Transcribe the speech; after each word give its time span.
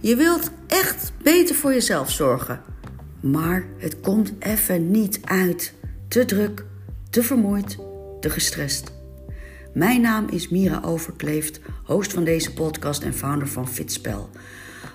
Je 0.00 0.16
wilt 0.16 0.50
echt 0.66 1.12
beter 1.22 1.54
voor 1.54 1.72
jezelf 1.72 2.10
zorgen. 2.10 2.60
Maar 3.20 3.64
het 3.78 4.00
komt 4.00 4.32
even 4.38 4.90
niet 4.90 5.20
uit. 5.24 5.74
Te 6.08 6.24
druk, 6.24 6.64
te 7.10 7.22
vermoeid, 7.22 7.78
te 8.20 8.30
gestrest. 8.30 8.92
Mijn 9.74 10.00
naam 10.00 10.28
is 10.28 10.48
Mira 10.48 10.80
Overkleeft, 10.84 11.60
host 11.84 12.12
van 12.12 12.24
deze 12.24 12.52
podcast 12.52 13.02
en 13.02 13.14
founder 13.14 13.48
van 13.48 13.68
Fitspel. 13.68 14.30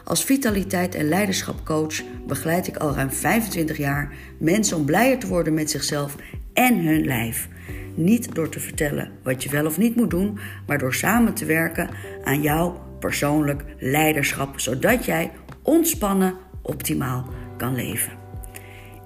Als 0.04 0.24
vitaliteit- 0.24 0.96
en 0.96 1.08
leiderschapcoach 1.08 2.02
begeleid 2.28 2.68
ik 2.68 2.78
al 2.78 2.94
ruim 2.94 3.12
25 3.12 3.78
jaar 3.78 4.14
mensen 4.40 4.78
om 4.78 4.86
blijer 4.86 5.20
te 5.20 5.28
worden 5.28 5.54
met 5.54 5.72
zichzelf 5.72 6.16
en 6.54 6.86
hun 6.86 7.06
lijf. 7.06 7.48
Niet 7.96 8.36
door 8.36 8.50
te 8.50 8.60
vertellen 8.60 9.12
wat 9.24 9.44
je 9.44 9.50
wel 9.50 9.66
of 9.66 9.78
niet 9.78 9.96
moet 9.96 10.10
doen, 10.10 10.40
maar 10.68 10.78
door 10.78 10.94
samen 10.94 11.34
te 11.34 11.46
werken 11.46 11.90
aan 12.24 12.42
jouw 12.42 12.85
persoonlijk 13.00 13.64
leiderschap, 13.80 14.60
zodat 14.60 15.06
jij 15.06 15.32
ontspannen 15.62 16.34
optimaal 16.62 17.26
kan 17.58 17.76
leven. 17.76 18.12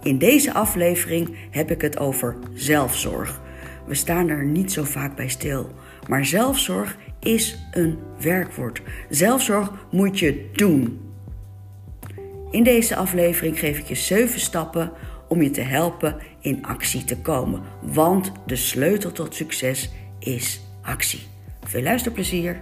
In 0.04 0.18
deze 0.18 0.54
aflevering 0.54 1.36
heb 1.52 1.72
ik 1.72 1.82
het 1.82 2.00
over 2.00 2.36
zelfzorg. 2.54 3.42
We 3.86 3.96
staan 3.96 4.30
er 4.30 4.46
niet 4.46 4.72
zo 4.72 4.84
vaak 4.84 5.16
bij 5.16 5.28
stil, 5.28 5.70
maar 6.08 6.26
zelfzorg 6.26 6.98
is 7.20 7.68
een 7.72 8.00
werkwoord. 8.22 8.82
Zelfzorg 9.10 9.72
moet 9.92 10.20
je 10.20 10.50
doen. 10.54 11.02
In 12.52 12.64
deze 12.64 12.96
aflevering 12.96 13.60
geef 13.60 13.78
ik 13.78 13.86
je 13.86 13.96
7 13.96 14.40
stappen 14.40 14.92
om 15.28 15.42
je 15.42 15.50
te 15.50 15.62
helpen 15.62 16.16
in 16.42 16.66
actie 16.66 17.04
te 17.04 17.18
komen. 17.18 17.62
Want 17.82 18.32
de 18.46 18.56
sleutel 18.56 19.12
tot 19.12 19.36
succes 19.36 19.92
is 20.20 20.62
actie. 20.82 21.22
Veel 21.64 21.82
luisterplezier. 21.82 22.62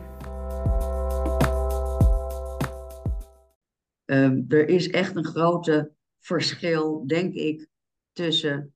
Um, 4.10 4.46
er 4.48 4.68
is 4.68 4.90
echt 4.90 5.16
een 5.16 5.26
grote 5.26 5.91
verschil, 6.20 7.08
denk 7.08 7.34
ik, 7.34 7.68
tussen 8.12 8.76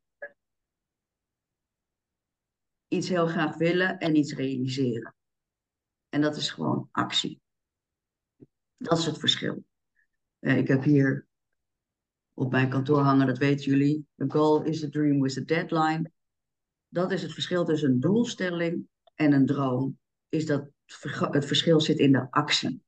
iets 2.88 3.10
heel 3.10 3.28
graag 3.28 3.58
willen 3.58 3.98
en 3.98 4.16
iets 4.16 4.34
realiseren. 4.34 5.16
En 6.10 6.22
dat 6.22 6.36
is 6.36 6.50
gewoon 6.50 6.90
actie. 6.92 7.42
Dat 8.78 8.98
is 8.98 9.06
het 9.06 9.18
verschil. 9.18 9.64
Uh, 10.40 10.58
ik 10.58 10.68
heb 10.68 10.84
hier 10.84 11.28
op 12.34 12.52
mijn 12.52 12.70
kantoor 12.70 13.02
hangen, 13.02 13.28
dat 13.28 13.38
weten 13.38 13.66
jullie. 13.66 14.08
A 14.22 14.26
goal 14.28 14.64
is 14.64 14.84
a 14.84 14.90
dream 14.90 15.22
with 15.22 15.38
a 15.38 15.42
deadline. 15.42 16.12
Dat 16.88 17.12
is 17.12 17.22
het 17.22 17.34
verschil 17.34 17.66
tussen 17.66 17.90
een 17.90 18.00
doelstelling 18.00 18.88
en 19.16 19.34
een 19.34 19.46
droom. 19.46 20.00
Is 20.30 20.46
dat 20.46 20.70
het 21.32 21.46
verschil 21.46 21.80
zit 21.80 21.98
in 21.98 22.12
de 22.12 22.32
actie. 22.32 22.84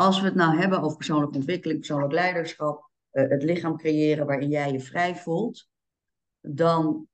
Als 0.00 0.20
we 0.20 0.26
het 0.26 0.34
nou 0.34 0.56
hebben 0.56 0.80
over 0.80 0.96
persoonlijke 0.96 1.36
ontwikkeling, 1.36 1.78
persoonlijk 1.78 2.12
leiderschap, 2.12 2.90
uh, 3.12 3.28
het 3.28 3.42
lichaam 3.42 3.76
creëren 3.76 4.26
waarin 4.26 4.48
jij 4.48 4.72
je 4.72 4.80
vrij 4.80 5.16
voelt, 5.16 5.68
dan 6.40 7.08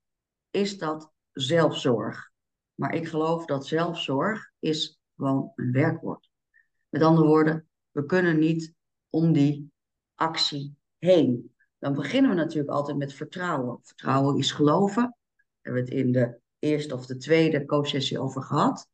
is 0.50 0.78
dat 0.78 1.12
zelfzorg. 1.32 2.30
Maar 2.74 2.94
ik 2.94 3.08
geloof 3.08 3.44
dat 3.44 3.66
zelfzorg 3.66 4.52
is 4.58 5.00
gewoon 5.16 5.52
een 5.54 5.72
werkwoord. 5.72 6.30
Met 6.88 7.02
andere 7.02 7.26
woorden, 7.26 7.68
we 7.90 8.06
kunnen 8.06 8.38
niet 8.38 8.74
om 9.10 9.32
die 9.32 9.70
actie 10.14 10.76
heen. 10.98 11.54
Dan 11.78 11.94
beginnen 11.94 12.30
we 12.30 12.36
natuurlijk 12.36 12.70
altijd 12.72 12.96
met 12.96 13.12
vertrouwen. 13.12 13.78
Vertrouwen 13.82 14.38
is 14.38 14.52
geloven. 14.52 15.02
Daar 15.02 15.14
hebben 15.60 15.84
we 15.84 15.88
het 15.88 15.98
in 15.98 16.12
de 16.12 16.38
eerste 16.58 16.94
of 16.94 17.06
de 17.06 17.16
tweede 17.16 17.64
coachsessie 17.64 18.20
over 18.20 18.42
gehad. 18.42 18.88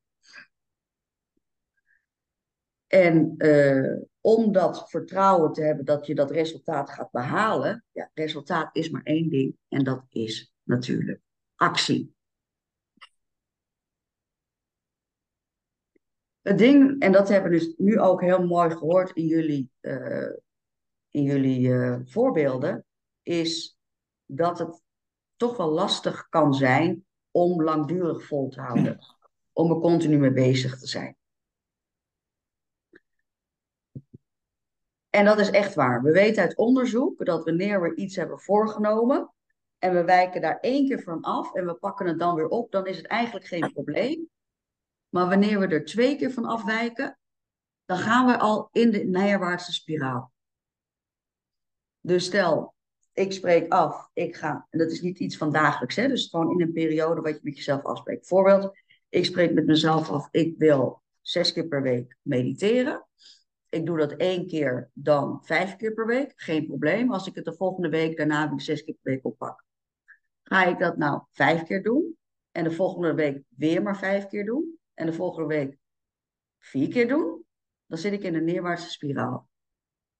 En 2.94 3.34
uh, 3.38 4.02
om 4.20 4.52
dat 4.52 4.90
vertrouwen 4.90 5.52
te 5.52 5.62
hebben 5.62 5.84
dat 5.84 6.06
je 6.06 6.14
dat 6.14 6.30
resultaat 6.30 6.90
gaat 6.90 7.10
behalen, 7.10 7.84
ja, 7.92 8.10
resultaat 8.14 8.76
is 8.76 8.90
maar 8.90 9.02
één 9.02 9.30
ding 9.30 9.56
en 9.68 9.84
dat 9.84 10.04
is 10.08 10.54
natuurlijk 10.62 11.20
actie. 11.54 12.14
Het 16.40 16.58
ding, 16.58 17.00
en 17.00 17.12
dat 17.12 17.28
hebben 17.28 17.50
we 17.50 17.58
dus 17.58 17.74
nu 17.76 18.00
ook 18.00 18.20
heel 18.20 18.46
mooi 18.46 18.70
gehoord 18.70 19.10
in 19.10 19.26
jullie, 19.26 19.70
uh, 19.80 20.32
in 21.10 21.22
jullie 21.22 21.68
uh, 21.68 21.98
voorbeelden, 22.04 22.84
is 23.22 23.78
dat 24.26 24.58
het 24.58 24.82
toch 25.36 25.56
wel 25.56 25.70
lastig 25.70 26.28
kan 26.28 26.54
zijn 26.54 27.06
om 27.30 27.62
langdurig 27.62 28.26
vol 28.26 28.48
te 28.48 28.60
houden. 28.60 28.98
Om 29.52 29.70
er 29.70 29.80
continu 29.80 30.18
mee 30.18 30.32
bezig 30.32 30.78
te 30.78 30.86
zijn. 30.86 31.16
En 35.12 35.24
dat 35.24 35.38
is 35.38 35.50
echt 35.50 35.74
waar. 35.74 36.02
We 36.02 36.12
weten 36.12 36.42
uit 36.42 36.56
onderzoek 36.56 37.24
dat 37.24 37.44
wanneer 37.44 37.82
we 37.82 37.94
iets 37.94 38.16
hebben 38.16 38.40
voorgenomen 38.40 39.32
en 39.78 39.94
we 39.94 40.04
wijken 40.04 40.40
daar 40.40 40.58
één 40.60 40.88
keer 40.88 41.02
van 41.02 41.20
af 41.20 41.54
en 41.54 41.66
we 41.66 41.74
pakken 41.74 42.06
het 42.06 42.18
dan 42.18 42.34
weer 42.34 42.48
op, 42.48 42.70
dan 42.72 42.86
is 42.86 42.96
het 42.96 43.06
eigenlijk 43.06 43.46
geen 43.46 43.72
probleem. 43.72 44.28
Maar 45.08 45.28
wanneer 45.28 45.58
we 45.58 45.66
er 45.66 45.84
twee 45.84 46.16
keer 46.16 46.30
van 46.30 46.44
afwijken, 46.44 47.18
dan 47.84 47.98
gaan 47.98 48.26
we 48.26 48.38
al 48.38 48.68
in 48.72 48.90
de 48.90 49.04
neerwaartse 49.04 49.72
spiraal. 49.72 50.32
Dus 52.00 52.24
stel, 52.24 52.74
ik 53.12 53.32
spreek 53.32 53.72
af, 53.72 54.10
ik 54.12 54.36
ga, 54.36 54.66
en 54.70 54.78
dat 54.78 54.90
is 54.90 55.00
niet 55.00 55.18
iets 55.18 55.36
van 55.36 55.52
dagelijks, 55.52 55.96
hè, 55.96 56.08
dus 56.08 56.28
gewoon 56.28 56.50
in 56.50 56.60
een 56.60 56.72
periode 56.72 57.20
wat 57.20 57.34
je 57.34 57.40
met 57.42 57.56
jezelf 57.56 57.82
afspreekt. 57.82 58.28
Bijvoorbeeld, 58.28 58.78
ik 59.08 59.24
spreek 59.24 59.52
met 59.52 59.66
mezelf 59.66 60.10
af, 60.10 60.28
ik 60.30 60.58
wil 60.58 61.02
zes 61.20 61.52
keer 61.52 61.66
per 61.66 61.82
week 61.82 62.16
mediteren. 62.22 63.06
Ik 63.72 63.86
doe 63.86 63.98
dat 63.98 64.12
één 64.12 64.46
keer, 64.46 64.90
dan 64.92 65.44
vijf 65.44 65.76
keer 65.76 65.94
per 65.94 66.06
week. 66.06 66.32
Geen 66.36 66.66
probleem. 66.66 67.12
Als 67.12 67.26
ik 67.26 67.34
het 67.34 67.44
de 67.44 67.54
volgende 67.54 67.88
week 67.88 68.16
daarna 68.16 68.50
weer 68.50 68.60
zes 68.60 68.84
keer 68.84 68.96
per 69.02 69.12
week 69.12 69.24
oppak. 69.24 69.64
Ga 70.42 70.64
ik 70.64 70.78
dat 70.78 70.96
nou 70.96 71.22
vijf 71.30 71.62
keer 71.62 71.82
doen? 71.82 72.16
En 72.50 72.64
de 72.64 72.70
volgende 72.70 73.14
week 73.14 73.42
weer 73.48 73.82
maar 73.82 73.98
vijf 73.98 74.26
keer 74.26 74.44
doen? 74.44 74.78
En 74.94 75.06
de 75.06 75.12
volgende 75.12 75.48
week 75.48 75.76
vier 76.58 76.88
keer 76.88 77.08
doen? 77.08 77.44
Dan 77.86 77.98
zit 77.98 78.12
ik 78.12 78.22
in 78.22 78.34
een 78.34 78.44
neerwaartse 78.44 78.90
spiraal. 78.90 79.48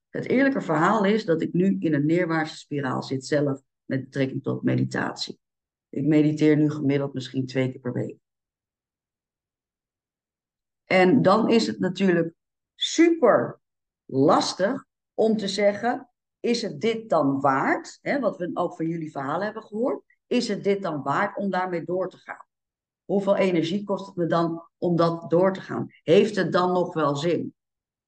Het 0.08 0.26
eerlijke 0.26 0.60
verhaal 0.60 1.04
is 1.04 1.24
dat 1.24 1.42
ik 1.42 1.52
nu 1.52 1.76
in 1.78 1.94
een 1.94 2.06
neerwaartse 2.06 2.56
spiraal 2.56 3.02
zit 3.02 3.26
zelf 3.26 3.62
met 3.84 4.04
betrekking 4.04 4.42
tot 4.42 4.62
meditatie. 4.62 5.38
Ik 5.88 6.04
mediteer 6.04 6.56
nu 6.56 6.70
gemiddeld 6.70 7.14
misschien 7.14 7.46
twee 7.46 7.70
keer 7.70 7.80
per 7.80 7.92
week. 7.92 8.16
En 10.84 11.22
dan 11.22 11.50
is 11.50 11.66
het 11.66 11.78
natuurlijk 11.78 12.34
super 12.82 13.60
lastig 14.04 14.84
om 15.14 15.36
te 15.36 15.48
zeggen: 15.48 16.10
is 16.40 16.62
het 16.62 16.80
dit 16.80 17.08
dan 17.08 17.40
waard? 17.40 17.98
Hè, 18.00 18.20
wat 18.20 18.38
we 18.38 18.50
ook 18.54 18.76
van 18.76 18.86
jullie 18.86 19.10
verhalen 19.10 19.44
hebben 19.44 19.62
gehoord. 19.62 20.04
Is 20.26 20.48
het 20.48 20.64
dit 20.64 20.82
dan 20.82 21.02
waard 21.02 21.36
om 21.36 21.50
daarmee 21.50 21.84
door 21.84 22.10
te 22.10 22.16
gaan? 22.16 22.46
Hoeveel 23.04 23.36
energie 23.36 23.84
kost 23.84 24.06
het 24.06 24.16
me 24.16 24.26
dan 24.26 24.68
om 24.78 24.96
dat 24.96 25.30
door 25.30 25.52
te 25.52 25.60
gaan? 25.60 25.86
Heeft 26.02 26.36
het 26.36 26.52
dan 26.52 26.72
nog 26.72 26.94
wel 26.94 27.16
zin? 27.16 27.54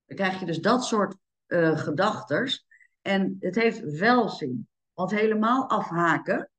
Dan 0.06 0.16
krijg 0.16 0.40
je 0.40 0.46
dus 0.46 0.60
dat 0.60 0.84
soort 0.84 1.16
uh, 1.46 1.78
gedachters. 1.78 2.66
En 3.02 3.36
het 3.40 3.54
heeft 3.54 3.80
wel 3.80 4.28
zin. 4.28 4.68
Want 4.92 5.10
helemaal 5.10 5.68
afhaken, 5.68 6.50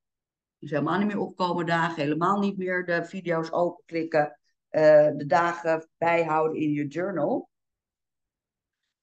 dus 0.57 0.69
helemaal 0.69 0.97
niet 0.97 1.07
meer 1.07 1.19
opkomen 1.19 1.65
dagen, 1.65 2.01
helemaal 2.01 2.39
niet 2.39 2.57
meer 2.57 2.85
de 2.85 3.05
video's 3.05 3.51
openklikken, 3.51 4.39
uh, 4.71 4.81
de 5.15 5.25
dagen 5.27 5.89
bijhouden 5.97 6.61
in 6.61 6.71
je 6.71 6.87
journal 6.87 7.49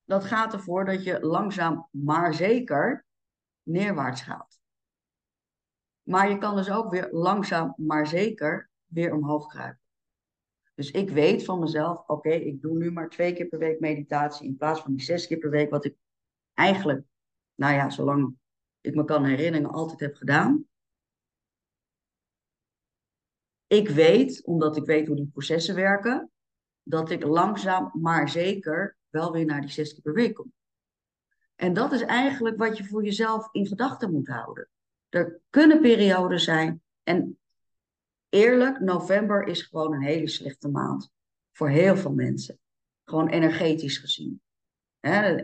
dat 0.05 0.25
gaat 0.25 0.53
ervoor 0.53 0.85
dat 0.85 1.05
je 1.05 1.21
langzaam 1.21 1.89
maar 1.91 2.35
zeker 2.35 3.07
neerwaarts 3.63 4.23
gaat. 4.23 4.61
Maar 6.03 6.31
je 6.31 6.39
kan 6.39 6.57
dus 6.57 6.71
ook 6.71 6.91
weer 6.91 7.09
langzaam 7.11 7.75
maar 7.77 8.07
zeker 8.07 8.71
weer 8.87 9.15
omhoog 9.15 9.47
kruipen. 9.47 9.81
Dus 10.75 10.91
ik 10.91 11.11
weet 11.11 11.45
van 11.45 11.59
mezelf, 11.59 12.09
oké, 12.09 12.31
ik 12.31 12.61
doe 12.61 12.77
nu 12.77 12.91
maar 12.91 13.09
twee 13.09 13.33
keer 13.33 13.47
per 13.47 13.59
week 13.59 13.81
meditatie 13.81 14.47
in 14.47 14.57
plaats 14.57 14.81
van 14.81 14.93
die 14.93 15.05
zes 15.05 15.27
keer 15.27 15.39
per 15.39 15.51
week, 15.51 15.71
wat 15.71 15.85
ik 15.85 15.97
eigenlijk, 16.55 17.05
nou 17.55 17.75
ja, 17.75 17.91
zolang 17.91 18.37
ik 18.81 18.95
me 18.95 19.05
kan 19.05 19.25
herinneren, 19.25 19.71
altijd 19.71 20.01
heb 20.01 20.15
gedaan. 20.15 20.67
Ik 23.67 23.89
weet, 23.89 24.45
omdat 24.45 24.77
ik 24.77 24.85
weet 24.85 25.07
hoe 25.07 25.17
die 25.17 25.31
processen 25.33 25.75
werken, 25.75 26.31
dat 26.83 27.11
ik 27.11 27.25
langzaam 27.25 27.91
maar 28.01 28.29
zeker 28.29 28.97
wel 29.13 29.33
weer 29.33 29.45
naar 29.45 29.61
die 29.61 29.71
zes 29.71 29.93
keer 29.93 30.03
per 30.03 30.15
week 30.15 30.35
kom. 30.35 30.53
En 31.55 31.73
dat 31.73 31.93
is 31.93 32.03
eigenlijk 32.03 32.57
wat 32.57 32.77
je 32.77 32.85
voor 32.85 33.05
jezelf 33.05 33.49
in 33.53 33.67
gedachten 33.67 34.13
moet 34.13 34.29
houden. 34.29 34.69
Er 35.09 35.41
kunnen 35.51 35.81
perioden 35.81 36.41
zijn, 36.41 36.83
en 37.03 37.39
eerlijk, 38.29 38.81
november 38.81 39.47
is 39.47 39.63
gewoon 39.63 39.93
een 39.93 40.03
hele 40.03 40.29
slechte 40.29 40.69
maand 40.69 41.11
voor 41.53 41.69
heel 41.69 41.97
veel 41.97 42.13
mensen. 42.13 42.59
Gewoon 43.05 43.29
energetisch 43.29 43.99
gezien. 43.99 44.41
He, 45.01 45.37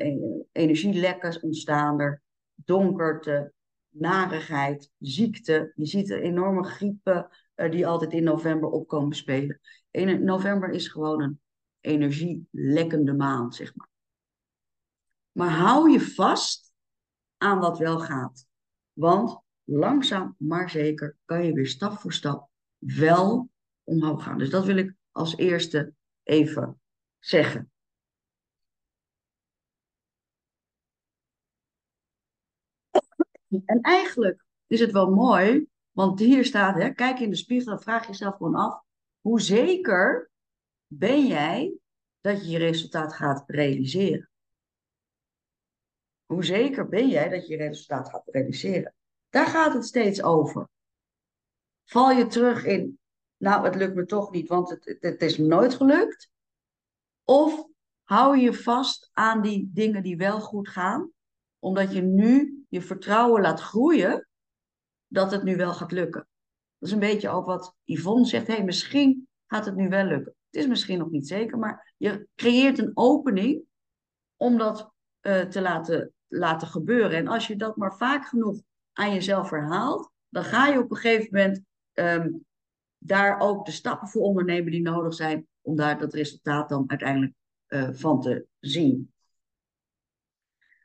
energielekkers 0.52 1.40
ontstaan 1.40 2.00
er, 2.00 2.22
donkerte, 2.54 3.52
narigheid, 3.88 4.90
ziekte. 4.98 5.72
Je 5.74 5.86
ziet 5.86 6.06
de 6.06 6.20
enorme 6.20 6.64
griepen 6.64 7.28
uh, 7.56 7.70
die 7.70 7.86
altijd 7.86 8.12
in 8.12 8.24
november 8.24 8.68
opkomen 8.68 9.16
spelen. 9.16 9.60
In 9.90 10.24
november 10.24 10.70
is 10.70 10.88
gewoon 10.88 11.22
een 11.22 11.40
energielekkende 11.88 13.12
maand, 13.12 13.54
zeg 13.54 13.74
maar. 13.76 13.88
Maar 15.32 15.50
hou 15.50 15.90
je 15.90 16.00
vast 16.00 16.72
aan 17.36 17.58
wat 17.58 17.78
wel 17.78 17.98
gaat. 17.98 18.46
Want 18.92 19.40
langzaam 19.64 20.34
maar 20.38 20.70
zeker 20.70 21.16
kan 21.24 21.44
je 21.44 21.52
weer 21.52 21.66
stap 21.66 21.98
voor 21.98 22.12
stap 22.12 22.50
wel 22.78 23.50
omhoog 23.84 24.22
gaan. 24.22 24.38
Dus 24.38 24.50
dat 24.50 24.64
wil 24.64 24.76
ik 24.76 24.94
als 25.12 25.36
eerste 25.36 25.94
even 26.22 26.80
zeggen. 27.18 27.70
En 33.64 33.80
eigenlijk 33.80 34.44
is 34.66 34.80
het 34.80 34.92
wel 34.92 35.10
mooi, 35.10 35.66
want 35.90 36.18
hier 36.18 36.44
staat, 36.44 36.74
hè, 36.74 36.90
kijk 36.90 37.18
in 37.18 37.30
de 37.30 37.36
spiegel 37.36 37.72
en 37.72 37.80
vraag 37.80 38.06
jezelf 38.06 38.36
gewoon 38.36 38.54
af, 38.54 38.82
hoe 39.20 39.40
zeker 39.40 40.30
ben 40.88 41.26
jij 41.26 41.78
dat 42.20 42.44
je 42.44 42.50
je 42.50 42.58
resultaat 42.58 43.14
gaat 43.14 43.44
realiseren? 43.46 44.30
Hoe 46.26 46.44
zeker 46.44 46.88
ben 46.88 47.08
jij 47.08 47.28
dat 47.28 47.46
je 47.46 47.52
je 47.52 47.62
resultaat 47.62 48.08
gaat 48.08 48.22
realiseren? 48.26 48.94
Daar 49.28 49.46
gaat 49.46 49.74
het 49.74 49.84
steeds 49.84 50.22
over. 50.22 50.68
Val 51.84 52.10
je 52.10 52.26
terug 52.26 52.64
in, 52.64 52.98
nou, 53.36 53.64
het 53.64 53.74
lukt 53.74 53.94
me 53.94 54.04
toch 54.04 54.30
niet, 54.30 54.48
want 54.48 54.70
het, 54.70 54.96
het, 55.00 55.22
is 55.22 55.38
nooit 55.38 55.74
gelukt? 55.74 56.30
Of 57.24 57.66
hou 58.02 58.38
je 58.38 58.54
vast 58.54 59.10
aan 59.12 59.42
die 59.42 59.70
dingen 59.72 60.02
die 60.02 60.16
wel 60.16 60.40
goed 60.40 60.68
gaan, 60.68 61.12
omdat 61.58 61.92
je 61.92 62.02
nu 62.02 62.64
je 62.68 62.82
vertrouwen 62.82 63.42
laat 63.42 63.60
groeien 63.60 64.28
dat 65.06 65.30
het 65.30 65.42
nu 65.42 65.56
wel 65.56 65.72
gaat 65.74 65.92
lukken? 65.92 66.28
Dat 66.78 66.88
is 66.88 66.94
een 66.94 67.00
beetje 67.00 67.28
ook 67.28 67.46
wat 67.46 67.76
Yvonne 67.84 68.26
zegt. 68.26 68.46
Hey, 68.46 68.64
misschien 68.64 69.28
gaat 69.46 69.64
het 69.64 69.76
nu 69.76 69.88
wel 69.88 70.04
lukken. 70.04 70.36
Het 70.50 70.60
is 70.60 70.66
misschien 70.66 70.98
nog 70.98 71.10
niet 71.10 71.26
zeker, 71.26 71.58
maar 71.58 71.94
je 71.96 72.28
creëert 72.34 72.78
een 72.78 72.90
opening 72.94 73.62
om 74.36 74.58
dat 74.58 74.92
uh, 75.22 75.40
te 75.40 75.60
laten, 75.60 76.12
laten 76.26 76.68
gebeuren. 76.68 77.16
En 77.16 77.28
als 77.28 77.46
je 77.46 77.56
dat 77.56 77.76
maar 77.76 77.96
vaak 77.96 78.26
genoeg 78.26 78.60
aan 78.92 79.12
jezelf 79.12 79.50
herhaalt, 79.50 80.10
dan 80.28 80.44
ga 80.44 80.66
je 80.66 80.78
op 80.78 80.90
een 80.90 80.96
gegeven 80.96 81.28
moment 81.30 81.62
um, 81.92 82.44
daar 82.98 83.38
ook 83.40 83.66
de 83.66 83.72
stappen 83.72 84.08
voor 84.08 84.22
ondernemen 84.22 84.72
die 84.72 84.82
nodig 84.82 85.14
zijn 85.14 85.46
om 85.60 85.76
daar 85.76 85.98
dat 85.98 86.14
resultaat 86.14 86.68
dan 86.68 86.84
uiteindelijk 86.86 87.32
uh, 87.68 87.88
van 87.92 88.20
te 88.20 88.46
zien. 88.60 89.12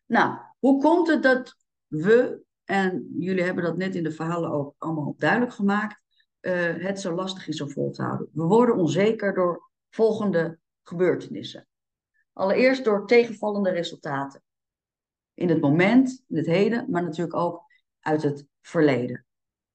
Nou, 0.05 0.39
hoe 0.59 0.81
komt 0.81 1.07
het 1.07 1.23
dat 1.23 1.55
we, 1.87 2.41
en 2.63 3.15
jullie 3.19 3.43
hebben 3.43 3.63
dat 3.63 3.77
net 3.77 3.95
in 3.95 4.03
de 4.03 4.11
verhalen 4.11 4.51
ook 4.51 4.75
allemaal 4.77 5.15
duidelijk 5.17 5.53
gemaakt, 5.53 6.02
uh, 6.43 6.83
het 6.83 6.99
zo 6.99 7.15
lastig 7.15 7.47
is 7.47 7.61
om 7.61 7.69
vol 7.69 7.91
te 7.91 8.01
houden? 8.01 8.29
We 8.33 8.43
worden 8.43 8.75
onzeker 8.75 9.33
door 9.33 9.69
volgende 9.89 10.59
gebeurtenissen. 10.83 11.67
Allereerst 12.33 12.83
door 12.83 13.07
tegenvallende 13.07 13.69
resultaten. 13.69 14.43
In 15.33 15.49
het 15.49 15.61
moment, 15.61 16.23
in 16.27 16.37
het 16.37 16.45
heden, 16.45 16.85
maar 16.89 17.03
natuurlijk 17.03 17.35
ook 17.37 17.61
uit 17.99 18.23
het 18.23 18.47
verleden. 18.61 19.25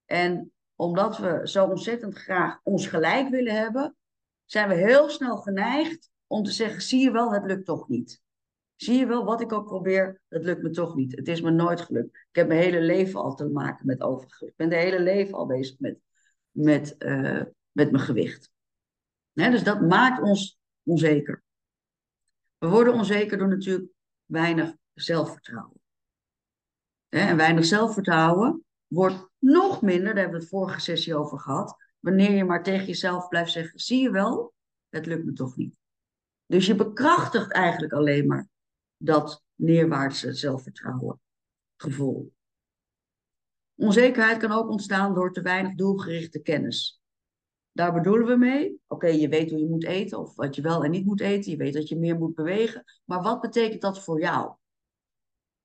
En 0.05 0.53
omdat 0.75 1.19
we 1.19 1.41
zo 1.44 1.67
ontzettend 1.67 2.15
graag 2.15 2.61
ons 2.62 2.87
gelijk 2.87 3.29
willen 3.29 3.55
hebben, 3.55 3.97
zijn 4.44 4.69
we 4.69 4.75
heel 4.75 5.11
snel 5.11 5.37
geneigd 5.37 6.11
om 6.26 6.43
te 6.43 6.50
zeggen: 6.50 6.82
zie 6.82 7.00
je 7.00 7.11
wel, 7.11 7.32
het 7.32 7.44
lukt 7.44 7.65
toch 7.65 7.88
niet. 7.88 8.23
Zie 8.76 8.99
je 8.99 9.06
wel, 9.06 9.25
wat 9.25 9.41
ik 9.41 9.53
ook 9.53 9.67
probeer, 9.67 10.20
het 10.29 10.44
lukt 10.44 10.62
me 10.62 10.70
toch 10.70 10.94
niet. 10.94 11.17
Het 11.17 11.29
is 11.29 11.41
me 11.41 11.50
nooit 11.50 11.81
gelukt. 11.81 12.17
Ik 12.17 12.37
heb 12.37 12.49
mijn 12.49 12.61
hele 12.61 12.81
leven 12.81 13.20
al 13.20 13.35
te 13.35 13.49
maken 13.49 13.87
met 13.87 14.03
overgewicht. 14.03 14.53
Ik 14.53 14.56
ben 14.56 14.69
de 14.69 14.76
hele 14.76 15.00
leven 15.00 15.35
al 15.35 15.47
bezig 15.47 15.79
met, 15.79 15.99
met, 16.58 16.94
uh, 16.99 17.43
met 17.72 17.90
mijn 17.90 18.05
gewicht. 18.05 18.50
dus 19.32 19.62
dat 19.62 19.81
maakt 19.81 20.22
ons 20.22 20.58
onzeker. 20.82 21.43
We 22.58 22.69
worden 22.69 22.94
onzeker 22.94 23.38
door 23.38 23.49
natuurlijk 23.49 23.90
weinig 24.25 24.75
zelfvertrouwen. 24.94 25.81
En 27.08 27.37
weinig 27.37 27.64
zelfvertrouwen 27.64 28.64
wordt 28.87 29.28
nog 29.38 29.82
minder, 29.82 30.14
daar 30.14 30.22
hebben 30.22 30.34
we 30.34 30.44
het 30.44 30.49
vorige 30.49 30.81
sessie 30.81 31.14
over 31.14 31.38
gehad, 31.38 31.76
wanneer 31.99 32.31
je 32.31 32.44
maar 32.44 32.62
tegen 32.62 32.87
jezelf 32.87 33.28
blijft 33.28 33.52
zeggen, 33.52 33.78
zie 33.78 34.02
je 34.02 34.10
wel, 34.10 34.55
het 34.88 35.06
lukt 35.06 35.25
me 35.25 35.32
toch 35.32 35.56
niet. 35.56 35.75
Dus 36.46 36.66
je 36.66 36.75
bekrachtigt 36.75 37.52
eigenlijk 37.52 37.93
alleen 37.93 38.26
maar 38.26 38.49
dat 38.96 39.43
neerwaartse 39.55 40.32
zelfvertrouwen 40.32 41.20
gevoel. 41.76 42.32
Onzekerheid 43.79 44.39
kan 44.39 44.53
ook 44.53 44.71
ontstaan 44.71 45.15
door 45.15 45.33
te 45.33 45.43
weinig 45.43 45.75
doelgerichte 45.75 46.43
kennis. 46.43 47.01
Daar 47.73 47.93
bedoelen 47.93 48.27
we 48.27 48.37
mee. 48.37 48.81
Oké, 48.87 49.07
je 49.07 49.29
weet 49.29 49.51
hoe 49.51 49.59
je 49.59 49.69
moet 49.69 49.85
eten 49.85 50.19
of 50.19 50.35
wat 50.35 50.55
je 50.55 50.63
wel 50.63 50.85
en 50.85 50.91
niet 50.91 51.05
moet 51.05 51.21
eten. 51.21 51.51
Je 51.51 51.57
weet 51.57 51.73
dat 51.73 51.89
je 51.89 51.99
meer 51.99 52.19
moet 52.19 52.35
bewegen. 52.35 52.85
Maar 53.05 53.23
wat 53.23 53.41
betekent 53.41 53.81
dat 53.81 54.05
voor 54.05 54.21
jou? 54.21 54.55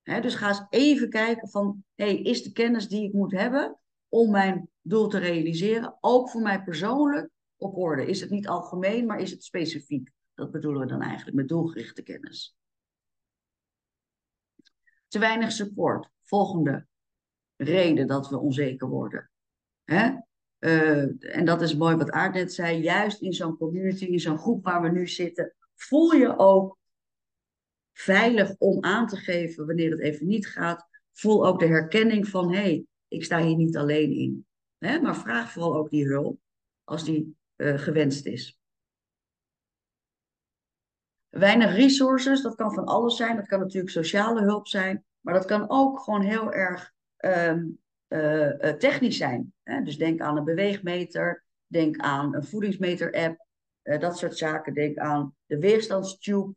dus 0.04 0.36
ga 0.36 0.48
eens 0.48 0.66
even 0.70 1.10
kijken 1.10 1.50
van, 1.50 1.84
hey, 1.96 2.18
is 2.18 2.44
de 2.44 2.52
kennis 2.52 2.88
die 2.88 3.08
ik 3.08 3.14
moet 3.14 3.32
hebben 3.32 3.80
om 4.10 4.32
mijn 4.32 4.70
doel 4.82 5.08
te 5.08 5.18
realiseren, 5.18 5.98
ook 6.02 6.30
voor 6.30 6.42
mij 6.42 6.64
persoonlijk 6.64 7.30
op 7.56 7.78
orde? 7.78 8.06
Is 8.06 8.22
het 8.22 8.30
niet 8.30 8.48
algemeen, 8.48 9.06
maar 9.06 9.20
is 9.20 9.32
het 9.32 9.44
specifiek? 9.44 10.12
Dat 10.34 10.52
bedoelen 10.52 10.82
we 10.82 10.88
dan 10.88 11.02
eigenlijk 11.02 11.38
met 11.38 11.48
doelgerichte 11.48 12.02
kennis. 12.02 12.56
Te 15.08 15.20
weinig 15.20 15.52
support. 15.52 16.10
Volgende 16.22 16.88
reden 17.64 18.08
dat 18.08 18.30
we 18.30 18.40
onzeker 18.40 18.88
worden. 18.88 19.30
Hè? 19.84 20.12
Uh, 20.60 21.36
en 21.36 21.46
dat 21.46 21.62
is 21.62 21.76
mooi 21.76 21.96
wat 21.96 22.12
Aard 22.12 22.54
zei. 22.54 22.82
Juist 22.82 23.22
in 23.22 23.34
zo'n 23.34 23.58
community, 23.58 24.06
in 24.06 24.20
zo'n 24.20 24.38
groep 24.38 24.64
waar 24.64 24.82
we 24.82 24.90
nu 24.90 25.08
zitten, 25.08 25.56
voel 25.76 26.12
je 26.12 26.38
ook 26.38 26.78
veilig 27.94 28.56
om 28.58 28.84
aan 28.84 29.08
te 29.08 29.18
geven 29.18 29.66
wanneer 29.66 29.92
het 29.92 30.00
even 30.00 30.28
niet 30.28 30.48
gaat. 30.48 30.88
Voel 31.12 31.46
ook 31.46 31.60
de 31.60 31.68
herkenning 31.68 32.28
van, 32.28 32.52
hé, 32.52 32.62
hey, 32.62 32.86
ik 33.08 33.24
sta 33.24 33.42
hier 33.42 33.56
niet 33.56 33.78
alleen 33.78 34.12
in. 34.12 34.46
Hè? 34.78 35.00
Maar 35.00 35.16
vraag 35.16 35.52
vooral 35.52 35.76
ook 35.76 35.90
die 35.90 36.08
hulp 36.08 36.40
als 36.84 37.04
die 37.04 37.38
uh, 37.56 37.78
gewenst 37.78 38.26
is. 38.26 38.60
Weinig 41.30 41.76
resources, 41.76 42.42
dat 42.42 42.56
kan 42.56 42.74
van 42.74 42.86
alles 42.86 43.16
zijn. 43.16 43.36
Dat 43.36 43.48
kan 43.48 43.60
natuurlijk 43.60 43.92
sociale 43.92 44.42
hulp 44.42 44.68
zijn. 44.68 45.06
Maar 45.22 45.34
dat 45.34 45.46
kan 45.46 45.70
ook 45.70 46.00
gewoon 46.00 46.22
heel 46.22 46.52
erg 46.52 46.94
um, 47.26 47.80
uh, 48.08 48.70
technisch 48.74 49.18
zijn. 49.18 49.54
Hè? 49.64 49.82
Dus 49.82 49.98
denk 49.98 50.22
aan 50.22 50.38
een 50.38 50.44
beweegmeter. 50.44 51.44
Denk 51.68 51.98
aan 51.98 52.36
een 52.36 52.44
voedingsmeter-app. 52.44 53.46
Uh, 53.84 54.00
dat 54.00 54.18
soort 54.18 54.38
zaken. 54.38 54.74
Denk 54.74 54.98
aan 54.98 55.36
de 55.46 55.60
weerstandstube. 55.60 56.56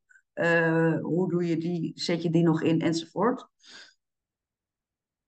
Hoe 1.02 1.28
doe 1.28 1.46
je 1.46 1.56
die, 1.56 1.92
zet 1.94 2.22
je 2.22 2.30
die 2.30 2.42
nog 2.42 2.62
in 2.62 2.80
enzovoort. 2.80 3.48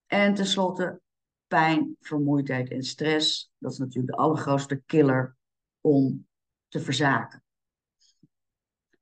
En 0.06 0.34
tenslotte 0.34 1.00
pijn, 1.46 1.96
vermoeidheid 2.00 2.70
en 2.70 2.82
stress. 2.82 3.52
Dat 3.58 3.72
is 3.72 3.78
natuurlijk 3.78 4.16
de 4.16 4.22
allergrootste 4.22 4.82
killer 4.86 5.36
om 5.80 6.26
te 6.68 6.80
verzaken. 6.80 7.42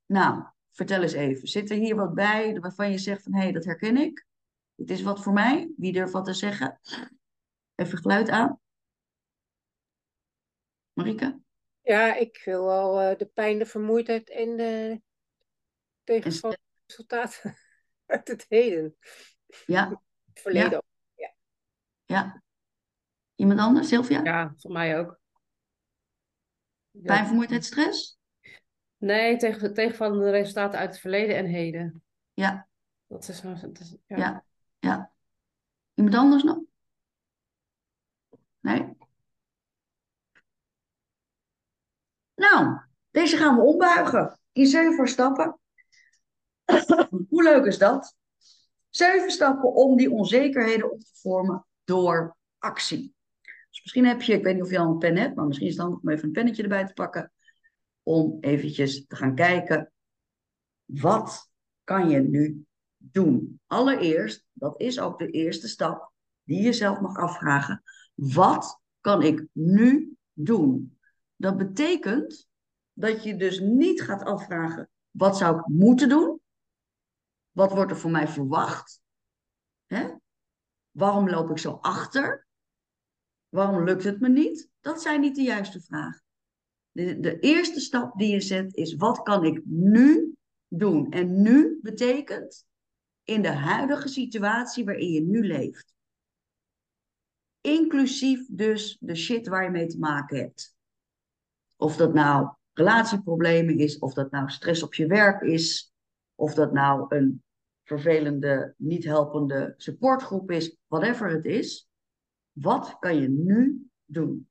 Nou, 0.06 0.44
vertel 0.70 1.02
eens 1.02 1.12
even. 1.12 1.48
Zit 1.48 1.70
er 1.70 1.76
hier 1.76 1.96
wat 1.96 2.14
bij 2.14 2.60
waarvan 2.60 2.90
je 2.90 2.98
zegt 2.98 3.22
van 3.22 3.34
hé, 3.34 3.42
hey, 3.42 3.52
dat 3.52 3.64
herken 3.64 3.96
ik? 3.96 4.26
Het 4.76 4.90
is 4.90 5.02
wat 5.02 5.22
voor 5.22 5.32
mij. 5.32 5.72
Wie 5.76 5.92
durft 5.92 6.12
wat 6.12 6.24
te 6.24 6.34
zeggen? 6.34 6.80
Even 7.74 7.98
geluid 7.98 8.28
aan. 8.28 8.60
Marika? 10.92 11.38
Ja, 11.80 12.14
ik 12.14 12.42
wil 12.44 12.64
wel 12.64 13.10
uh, 13.10 13.18
de 13.18 13.26
pijn, 13.26 13.58
de 13.58 13.66
vermoeidheid 13.66 14.30
en 14.30 14.56
de 14.56 15.02
tegenvallende 16.04 16.62
resultaten 16.86 17.56
uit 18.06 18.28
het 18.28 18.46
heden. 18.48 18.96
Ja. 19.66 20.02
Het 20.24 20.40
verleden 20.40 20.70
ja. 20.70 20.76
ook. 20.76 20.84
Ja. 21.14 21.34
ja. 22.04 22.42
Iemand 23.34 23.60
anders, 23.60 23.88
Sylvia? 23.88 24.24
Ja, 24.24 24.54
voor 24.56 24.72
mij 24.72 24.98
ook. 24.98 25.20
Pijn, 26.90 27.26
vermoeidheid, 27.26 27.64
stress? 27.64 28.18
Nee, 28.96 29.36
tegen, 29.36 29.74
tegenvallende 29.74 30.30
resultaten 30.30 30.78
uit 30.78 30.90
het 30.90 31.00
verleden 31.00 31.36
en 31.36 31.46
heden. 31.46 32.02
Ja. 32.32 32.68
Dat 33.06 33.28
is, 33.28 33.40
dat 33.40 33.78
is. 33.80 33.96
Ja. 34.06 34.45
Iemand 35.96 36.14
anders 36.14 36.42
nog? 36.42 36.58
Nee? 38.60 38.96
Nou, 42.34 42.80
deze 43.10 43.36
gaan 43.36 43.56
we 43.56 43.62
ombuigen 43.62 44.38
in 44.52 44.66
zeven 44.66 45.08
stappen. 45.08 45.58
Hoe 47.28 47.42
leuk 47.42 47.64
is 47.64 47.78
dat? 47.78 48.16
Zeven 48.88 49.30
stappen 49.30 49.74
om 49.74 49.96
die 49.96 50.10
onzekerheden 50.10 50.92
op 50.92 51.00
te 51.00 51.12
vormen 51.14 51.66
door 51.84 52.36
actie. 52.58 53.14
Dus 53.70 53.80
misschien 53.82 54.06
heb 54.06 54.22
je, 54.22 54.32
ik 54.32 54.44
weet 54.44 54.54
niet 54.54 54.62
of 54.62 54.70
je 54.70 54.78
al 54.78 54.90
een 54.90 54.98
pen 54.98 55.16
hebt, 55.16 55.34
maar 55.34 55.46
misschien 55.46 55.68
is 55.68 55.74
het 55.74 55.82
handig 55.82 56.00
om 56.02 56.10
even 56.10 56.24
een 56.24 56.32
pennetje 56.32 56.62
erbij 56.62 56.86
te 56.86 56.92
pakken. 56.92 57.32
Om 58.02 58.38
eventjes 58.40 59.06
te 59.06 59.16
gaan 59.16 59.34
kijken, 59.34 59.92
wat 60.84 61.50
kan 61.84 62.08
je 62.08 62.18
nu 62.20 62.66
doen? 63.12 63.60
Allereerst, 63.66 64.44
dat 64.52 64.80
is 64.80 65.00
ook 65.00 65.18
de 65.18 65.30
eerste 65.30 65.68
stap 65.68 66.12
die 66.42 66.62
je 66.62 66.72
zelf 66.72 67.00
mag 67.00 67.16
afvragen. 67.16 67.82
Wat 68.14 68.80
kan 69.00 69.22
ik 69.22 69.46
nu 69.52 70.16
doen? 70.32 70.98
Dat 71.36 71.56
betekent 71.56 72.48
dat 72.92 73.22
je 73.22 73.36
dus 73.36 73.60
niet 73.60 74.02
gaat 74.02 74.22
afvragen, 74.22 74.90
wat 75.10 75.36
zou 75.36 75.58
ik 75.58 75.66
moeten 75.66 76.08
doen? 76.08 76.40
Wat 77.50 77.72
wordt 77.72 77.90
er 77.90 77.96
van 77.96 78.10
mij 78.10 78.28
verwacht? 78.28 79.00
Hè? 79.86 80.08
Waarom 80.90 81.30
loop 81.30 81.50
ik 81.50 81.58
zo 81.58 81.78
achter? 81.80 82.46
Waarom 83.48 83.84
lukt 83.84 84.04
het 84.04 84.20
me 84.20 84.28
niet? 84.28 84.68
Dat 84.80 85.02
zijn 85.02 85.20
niet 85.20 85.34
de 85.34 85.42
juiste 85.42 85.80
vragen. 85.80 86.22
De 86.92 87.38
eerste 87.38 87.80
stap 87.80 88.18
die 88.18 88.32
je 88.32 88.40
zet 88.40 88.74
is: 88.74 88.94
wat 88.94 89.22
kan 89.22 89.44
ik 89.44 89.62
nu 89.64 90.34
doen? 90.68 91.10
En 91.10 91.42
nu 91.42 91.78
betekent 91.82 92.66
in 93.26 93.42
de 93.42 93.52
huidige 93.52 94.08
situatie 94.08 94.84
waarin 94.84 95.10
je 95.10 95.20
nu 95.20 95.46
leeft. 95.46 95.94
Inclusief 97.60 98.46
dus 98.50 98.96
de 99.00 99.14
shit 99.14 99.46
waar 99.46 99.64
je 99.64 99.70
mee 99.70 99.86
te 99.86 99.98
maken 99.98 100.38
hebt. 100.38 100.76
Of 101.76 101.96
dat 101.96 102.14
nou 102.14 102.54
relatieproblemen 102.72 103.78
is, 103.78 103.98
of 103.98 104.14
dat 104.14 104.30
nou 104.30 104.50
stress 104.50 104.82
op 104.82 104.94
je 104.94 105.06
werk 105.06 105.42
is, 105.42 105.94
of 106.34 106.54
dat 106.54 106.72
nou 106.72 107.16
een 107.16 107.42
vervelende, 107.84 108.74
niet 108.76 109.04
helpende 109.04 109.74
supportgroep 109.76 110.50
is, 110.50 110.76
whatever 110.86 111.30
het 111.30 111.44
is. 111.44 111.88
Wat 112.52 112.96
kan 112.98 113.20
je 113.20 113.28
nu 113.28 113.88
doen? 114.04 114.48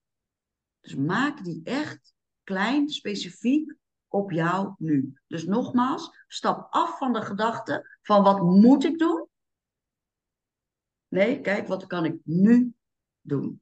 Dus 0.81 0.95
maak 0.95 1.43
die 1.43 1.61
echt 1.63 2.13
klein, 2.43 2.89
specifiek 2.89 3.75
op 4.15 4.31
jou 4.31 4.73
nu. 4.77 5.13
Dus 5.27 5.45
nogmaals, 5.45 6.23
stap 6.27 6.67
af 6.69 6.97
van 6.97 7.13
de 7.13 7.21
gedachte 7.21 7.97
van 8.01 8.23
wat 8.23 8.41
moet 8.41 8.83
ik 8.83 8.97
doen? 8.97 9.27
Nee, 11.07 11.41
kijk, 11.41 11.67
wat 11.67 11.87
kan 11.87 12.05
ik 12.05 12.19
nu 12.23 12.73
doen? 13.21 13.61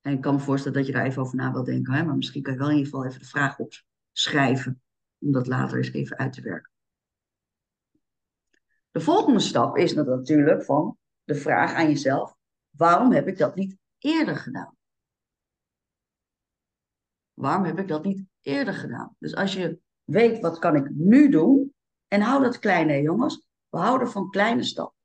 En 0.00 0.12
ik 0.12 0.20
kan 0.20 0.34
me 0.34 0.40
voorstellen 0.40 0.78
dat 0.78 0.86
je 0.86 0.92
daar 0.92 1.04
even 1.04 1.22
over 1.22 1.36
na 1.36 1.52
wilt 1.52 1.66
denken, 1.66 1.92
hè? 1.92 2.04
maar 2.04 2.16
misschien 2.16 2.42
kan 2.42 2.52
je 2.52 2.58
wel 2.58 2.70
in 2.70 2.76
ieder 2.76 2.90
geval 2.90 3.06
even 3.06 3.20
de 3.20 3.26
vraag 3.26 3.58
opschrijven, 3.58 4.82
om 5.18 5.32
dat 5.32 5.46
later 5.46 5.76
eens 5.76 5.92
even 5.92 6.16
uit 6.16 6.32
te 6.32 6.42
werken. 6.42 6.70
De 8.90 9.00
volgende 9.00 9.40
stap 9.40 9.76
is 9.76 9.94
natuurlijk 9.94 10.64
van 10.64 10.98
de 11.24 11.34
vraag 11.34 11.72
aan 11.72 11.88
jezelf: 11.88 12.36
waarom 12.70 13.12
heb 13.12 13.26
ik 13.26 13.38
dat 13.38 13.54
niet 13.54 13.76
eerder 13.98 14.36
gedaan? 14.36 14.78
Waarom 17.40 17.64
heb 17.64 17.78
ik 17.78 17.88
dat 17.88 18.04
niet 18.04 18.24
eerder 18.40 18.74
gedaan? 18.74 19.16
Dus 19.18 19.34
als 19.34 19.52
je 19.52 19.80
weet 20.04 20.40
wat 20.40 20.58
kan 20.58 20.76
ik 20.76 20.90
nu 20.90 21.30
doen, 21.30 21.74
en 22.08 22.20
hou 22.20 22.42
dat 22.42 22.58
klein 22.58 22.88
hè 22.88 22.94
jongens, 22.94 23.46
we 23.68 23.78
houden 23.78 24.10
van 24.10 24.30
kleine 24.30 24.62
stappen. 24.62 24.98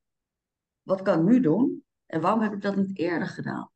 Wat 0.81 1.01
kan 1.01 1.19
ik 1.19 1.25
nu 1.25 1.39
doen 1.39 1.85
en 2.05 2.21
waarom 2.21 2.41
heb 2.41 2.53
ik 2.53 2.61
dat 2.61 2.75
niet 2.75 2.97
eerder 2.97 3.27
gedaan? 3.27 3.71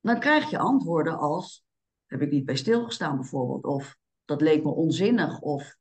Dan 0.00 0.20
krijg 0.20 0.50
je 0.50 0.58
antwoorden 0.58 1.18
als, 1.18 1.64
heb 2.06 2.20
ik 2.20 2.30
niet 2.30 2.44
bij 2.44 2.56
stilgestaan 2.56 3.16
bijvoorbeeld, 3.16 3.64
of 3.64 3.96
dat 4.24 4.40
leek 4.40 4.64
me 4.64 4.70
onzinnig, 4.70 5.40
of 5.40 5.76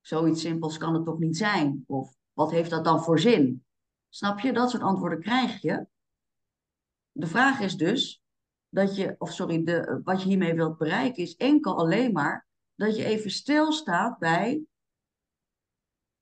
zoiets 0.00 0.40
simpels 0.40 0.78
kan 0.78 0.94
het 0.94 1.04
toch 1.04 1.18
niet 1.18 1.36
zijn, 1.36 1.84
of 1.86 2.16
wat 2.32 2.50
heeft 2.50 2.70
dat 2.70 2.84
dan 2.84 3.02
voor 3.02 3.18
zin? 3.18 3.64
Snap 4.08 4.38
je? 4.38 4.52
Dat 4.52 4.70
soort 4.70 4.82
antwoorden 4.82 5.20
krijg 5.20 5.62
je. 5.62 5.86
De 7.10 7.26
vraag 7.26 7.60
is 7.60 7.76
dus, 7.76 8.22
dat 8.68 8.96
je, 8.96 9.14
of 9.18 9.32
sorry, 9.32 9.64
de, 9.64 10.00
wat 10.04 10.22
je 10.22 10.28
hiermee 10.28 10.54
wilt 10.54 10.78
bereiken 10.78 11.22
is 11.22 11.36
enkel 11.36 11.78
alleen 11.78 12.12
maar 12.12 12.46
dat 12.74 12.96
je 12.96 13.04
even 13.04 13.30
stilstaat 13.30 14.18
bij 14.18 14.62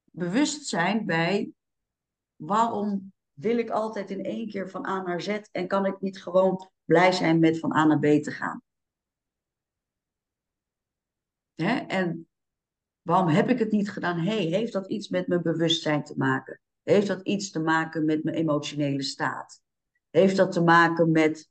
bewustzijn 0.04 1.06
bij 1.06 1.52
waarom 2.36 3.12
wil 3.32 3.58
ik 3.58 3.70
altijd 3.70 4.10
in 4.10 4.24
één 4.24 4.48
keer 4.48 4.70
van 4.70 4.86
A 4.86 5.02
naar 5.02 5.20
Z 5.20 5.40
en 5.52 5.66
kan 5.66 5.86
ik 5.86 6.00
niet 6.00 6.22
gewoon 6.22 6.70
blij 6.84 7.12
zijn 7.12 7.38
met 7.38 7.58
van 7.58 7.76
A 7.76 7.84
naar 7.84 7.98
B 7.98 8.22
te 8.22 8.30
gaan? 8.30 8.62
Hè? 11.54 11.76
En 11.76 12.28
waarom 13.02 13.28
heb 13.28 13.48
ik 13.48 13.58
het 13.58 13.70
niet 13.70 13.90
gedaan? 13.90 14.18
hey, 14.18 14.44
heeft 14.44 14.72
dat 14.72 14.86
iets 14.86 15.08
met 15.08 15.26
mijn 15.26 15.42
bewustzijn 15.42 16.04
te 16.04 16.14
maken? 16.16 16.60
Heeft 16.82 17.06
dat 17.06 17.22
iets 17.22 17.50
te 17.50 17.60
maken 17.60 18.04
met 18.04 18.24
mijn 18.24 18.36
emotionele 18.36 19.02
staat? 19.02 19.62
Heeft 20.10 20.36
dat 20.36 20.52
te 20.52 20.62
maken 20.62 21.10
met 21.10 21.50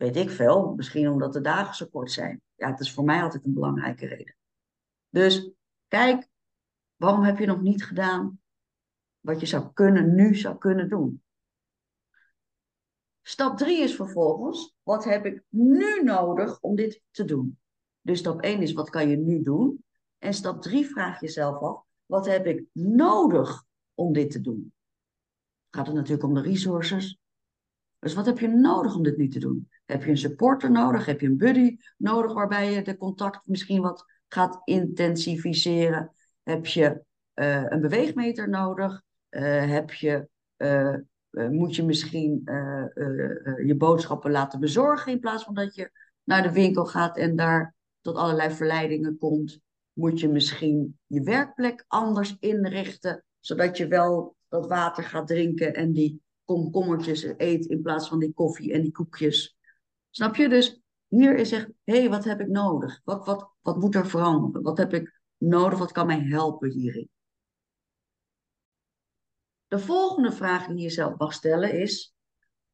Weet 0.00 0.16
ik 0.16 0.30
veel, 0.30 0.74
misschien 0.74 1.08
omdat 1.08 1.32
de 1.32 1.40
dagen 1.40 1.74
zo 1.74 1.86
kort 1.86 2.10
zijn. 2.10 2.42
Ja, 2.54 2.70
het 2.70 2.80
is 2.80 2.92
voor 2.92 3.04
mij 3.04 3.22
altijd 3.22 3.44
een 3.44 3.54
belangrijke 3.54 4.06
reden. 4.06 4.36
Dus 5.08 5.50
kijk, 5.88 6.28
waarom 6.96 7.22
heb 7.22 7.38
je 7.38 7.46
nog 7.46 7.60
niet 7.60 7.84
gedaan 7.84 8.40
wat 9.20 9.40
je 9.40 9.46
zou 9.46 9.72
kunnen, 9.72 10.14
nu 10.14 10.34
zou 10.34 10.58
kunnen 10.58 10.88
doen? 10.88 11.22
Stap 13.22 13.56
3 13.58 13.82
is 13.82 13.94
vervolgens, 13.94 14.74
wat 14.82 15.04
heb 15.04 15.26
ik 15.26 15.42
nu 15.48 16.02
nodig 16.02 16.60
om 16.60 16.76
dit 16.76 17.02
te 17.10 17.24
doen? 17.24 17.58
Dus 18.00 18.18
stap 18.18 18.40
1 18.40 18.62
is, 18.62 18.72
wat 18.72 18.90
kan 18.90 19.08
je 19.08 19.16
nu 19.16 19.42
doen? 19.42 19.84
En 20.18 20.34
stap 20.34 20.62
3 20.62 20.86
vraag 20.86 21.20
jezelf 21.20 21.62
af, 21.62 21.84
wat 22.06 22.26
heb 22.26 22.46
ik 22.46 22.64
nodig 22.72 23.64
om 23.94 24.12
dit 24.12 24.30
te 24.30 24.40
doen? 24.40 24.72
Gaat 25.70 25.86
het 25.86 25.96
natuurlijk 25.96 26.24
om 26.24 26.34
de 26.34 26.40
resources. 26.40 27.18
Dus 27.98 28.14
wat 28.14 28.26
heb 28.26 28.38
je 28.38 28.48
nodig 28.48 28.94
om 28.94 29.02
dit 29.02 29.16
nu 29.16 29.28
te 29.28 29.38
doen? 29.38 29.68
Heb 29.90 30.04
je 30.04 30.10
een 30.10 30.16
supporter 30.16 30.70
nodig? 30.70 31.06
Heb 31.06 31.20
je 31.20 31.26
een 31.26 31.36
buddy 31.36 31.76
nodig 31.96 32.32
waarbij 32.32 32.72
je 32.72 32.82
de 32.82 32.96
contact 32.96 33.46
misschien 33.46 33.82
wat 33.82 34.04
gaat 34.28 34.60
intensificeren? 34.64 36.14
Heb 36.42 36.66
je 36.66 37.02
uh, 37.34 37.64
een 37.68 37.80
beweegmeter 37.80 38.48
nodig? 38.48 39.02
Uh, 39.30 39.70
heb 39.70 39.90
je, 39.90 40.28
uh, 40.56 40.96
moet 41.30 41.76
je 41.76 41.84
misschien 41.84 42.42
je 43.64 43.74
boodschappen 43.78 44.30
laten 44.30 44.60
bezorgen 44.60 45.12
in 45.12 45.20
plaats 45.20 45.44
van 45.44 45.54
dat 45.54 45.74
je 45.74 45.90
naar 46.24 46.42
de 46.42 46.52
winkel 46.52 46.84
gaat 46.84 47.16
en 47.16 47.36
daar 47.36 47.74
tot 48.00 48.16
allerlei 48.16 48.50
verleidingen 48.50 49.18
komt? 49.18 49.60
Moet 49.92 50.20
je 50.20 50.28
misschien 50.28 50.98
je 51.06 51.22
werkplek 51.22 51.84
anders 51.88 52.36
inrichten, 52.38 53.24
zodat 53.40 53.76
je 53.76 53.86
wel 53.86 54.36
dat 54.48 54.66
water 54.66 55.04
gaat 55.04 55.26
drinken 55.26 55.74
en 55.74 55.92
die 55.92 56.22
komkommertjes 56.44 57.32
eet 57.36 57.66
in 57.66 57.82
plaats 57.82 58.08
van 58.08 58.18
die 58.18 58.32
koffie 58.32 58.72
en 58.72 58.82
die 58.82 58.92
koekjes? 58.92 59.58
Snap 60.10 60.36
je? 60.36 60.48
Dus 60.48 60.80
hier 61.08 61.36
is 61.36 61.52
echt, 61.52 61.68
hé, 61.84 61.98
hey, 61.98 62.10
wat 62.10 62.24
heb 62.24 62.40
ik 62.40 62.48
nodig? 62.48 63.00
Wat, 63.04 63.26
wat, 63.26 63.50
wat 63.60 63.76
moet 63.76 63.94
er 63.94 64.06
veranderen? 64.06 64.62
Wat 64.62 64.78
heb 64.78 64.94
ik 64.94 65.20
nodig? 65.36 65.78
Wat 65.78 65.92
kan 65.92 66.06
mij 66.06 66.20
helpen 66.20 66.70
hierin? 66.70 67.08
De 69.66 69.78
volgende 69.78 70.32
vraag 70.32 70.66
die 70.66 70.76
je 70.76 70.82
jezelf 70.82 71.18
mag 71.18 71.32
stellen 71.32 71.80
is: 71.80 72.14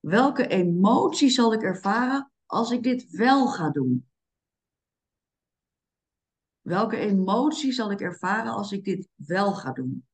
welke 0.00 0.46
emotie 0.46 1.28
zal 1.28 1.52
ik 1.52 1.62
ervaren 1.62 2.32
als 2.46 2.70
ik 2.70 2.82
dit 2.82 3.10
wel 3.10 3.46
ga 3.46 3.70
doen? 3.70 4.08
Welke 6.60 6.96
emotie 6.96 7.72
zal 7.72 7.90
ik 7.90 8.00
ervaren 8.00 8.52
als 8.52 8.72
ik 8.72 8.84
dit 8.84 9.08
wel 9.14 9.54
ga 9.54 9.72
doen? 9.72 10.06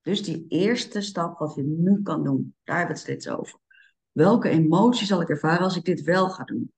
Dus 0.00 0.22
die 0.22 0.48
eerste 0.48 1.00
stap 1.00 1.38
wat 1.38 1.54
je 1.54 1.62
nu 1.62 2.02
kan 2.02 2.24
doen, 2.24 2.56
daar 2.64 2.76
hebben 2.76 2.96
we 2.96 3.00
het 3.00 3.10
steeds 3.10 3.28
over. 3.28 3.60
Welke 4.14 4.48
emotie 4.48 5.06
zal 5.06 5.20
ik 5.20 5.28
ervaren 5.28 5.64
als 5.64 5.76
ik 5.76 5.84
dit 5.84 6.02
wel 6.02 6.28
ga 6.30 6.44
doen? 6.44 6.72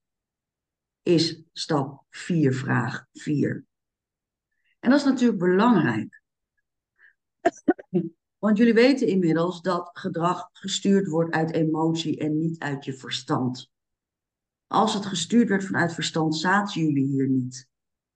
Is 1.02 1.42
stap 1.52 2.04
4, 2.10 2.54
vraag 2.54 3.06
4. 3.12 3.64
En 4.78 4.90
dat 4.90 4.98
is 4.98 5.04
natuurlijk 5.04 5.38
belangrijk. 5.38 6.22
Want 8.38 8.58
jullie 8.58 8.74
weten 8.74 9.06
inmiddels 9.06 9.62
dat 9.62 9.90
gedrag 9.92 10.48
gestuurd 10.52 11.08
wordt 11.08 11.34
uit 11.34 11.52
emotie 11.52 12.18
en 12.18 12.38
niet 12.38 12.58
uit 12.58 12.84
je 12.84 12.94
verstand. 12.94 13.70
Als 14.66 14.94
het 14.94 15.06
gestuurd 15.06 15.48
werd 15.48 15.64
vanuit 15.64 15.94
verstand, 15.94 16.36
zaten 16.36 16.82
jullie 16.82 17.06
hier 17.06 17.28
niet. 17.28 17.68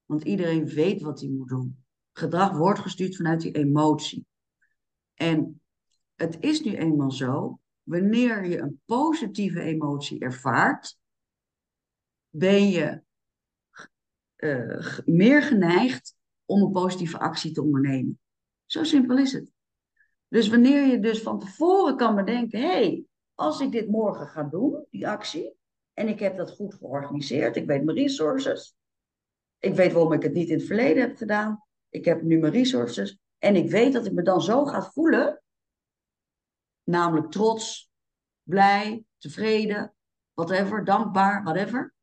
Want 0.05 0.23
iedereen 0.23 0.67
weet 0.67 1.01
wat 1.01 1.19
hij 1.19 1.29
moet 1.29 1.49
doen. 1.49 1.83
Gedrag 2.11 2.57
wordt 2.57 2.79
gestuurd 2.79 3.15
vanuit 3.15 3.41
die 3.41 3.51
emotie. 3.51 4.25
En 5.13 5.61
het 6.15 6.37
is 6.39 6.61
nu 6.61 6.75
eenmaal 6.75 7.11
zo 7.11 7.60
wanneer 7.83 8.45
je 8.45 8.59
een 8.59 8.81
positieve 8.85 9.61
emotie 9.61 10.19
ervaart, 10.19 10.97
ben 12.29 12.69
je 12.69 13.01
uh, 14.37 14.99
meer 15.05 15.43
geneigd 15.43 16.15
om 16.45 16.61
een 16.61 16.71
positieve 16.71 17.19
actie 17.19 17.51
te 17.51 17.61
ondernemen. 17.61 18.19
Zo 18.65 18.83
simpel 18.83 19.17
is 19.17 19.33
het. 19.33 19.51
Dus 20.27 20.47
wanneer 20.47 20.85
je 20.85 20.99
dus 20.99 21.21
van 21.21 21.39
tevoren 21.39 21.95
kan 21.97 22.15
bedenken, 22.15 22.59
hé, 22.59 22.67
hey, 22.67 23.05
als 23.35 23.59
ik 23.59 23.71
dit 23.71 23.87
morgen 23.87 24.27
ga 24.27 24.43
doen, 24.43 24.85
die 24.89 25.07
actie, 25.07 25.55
en 25.93 26.07
ik 26.07 26.19
heb 26.19 26.37
dat 26.37 26.51
goed 26.51 26.73
georganiseerd, 26.73 27.55
ik 27.55 27.65
weet 27.65 27.83
mijn 27.83 27.97
resources, 27.97 28.75
ik 29.59 29.75
weet 29.75 29.91
waarom 29.91 30.13
ik 30.13 30.23
het 30.23 30.33
niet 30.33 30.49
in 30.49 30.57
het 30.57 30.65
verleden 30.65 31.01
heb 31.01 31.17
gedaan, 31.17 31.63
ik 31.89 32.05
heb 32.05 32.21
nu 32.21 32.39
mijn 32.39 32.53
resources, 32.53 33.19
en 33.37 33.55
ik 33.55 33.69
weet 33.69 33.93
dat 33.93 34.05
ik 34.05 34.11
me 34.11 34.21
dan 34.21 34.41
zo 34.41 34.65
ga 34.65 34.81
voelen 34.83 35.40
namelijk 36.91 37.31
trots, 37.31 37.91
blij, 38.43 39.05
tevreden, 39.17 39.93
whatever, 40.33 40.83
dankbaar, 40.83 41.43
whatever. 41.43 41.93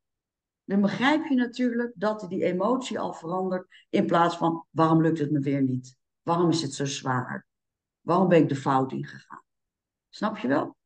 Dan 0.65 0.81
begrijp 0.81 1.27
je 1.27 1.35
natuurlijk 1.35 1.93
dat 1.97 2.27
die 2.29 2.45
emotie 2.45 2.99
al 2.99 3.13
verandert 3.13 3.87
in 3.91 4.07
plaats 4.07 4.37
van 4.37 4.67
waarom 4.71 5.03
lukt 5.03 5.19
het 5.19 5.31
me 5.31 5.41
weer 5.41 5.63
niet? 5.63 5.97
Waarom 6.23 6.49
is 6.51 6.63
het 6.63 6.75
zo 6.75 6.85
zwaar? 6.85 7.47
Waarom 8.01 8.29
ben 8.29 8.43
ik 8.43 8.49
de 8.49 8.57
fout 8.57 8.93
ingegaan? 8.93 9.45
Snap 10.09 10.37
je 10.39 10.49
wel? 10.49 10.77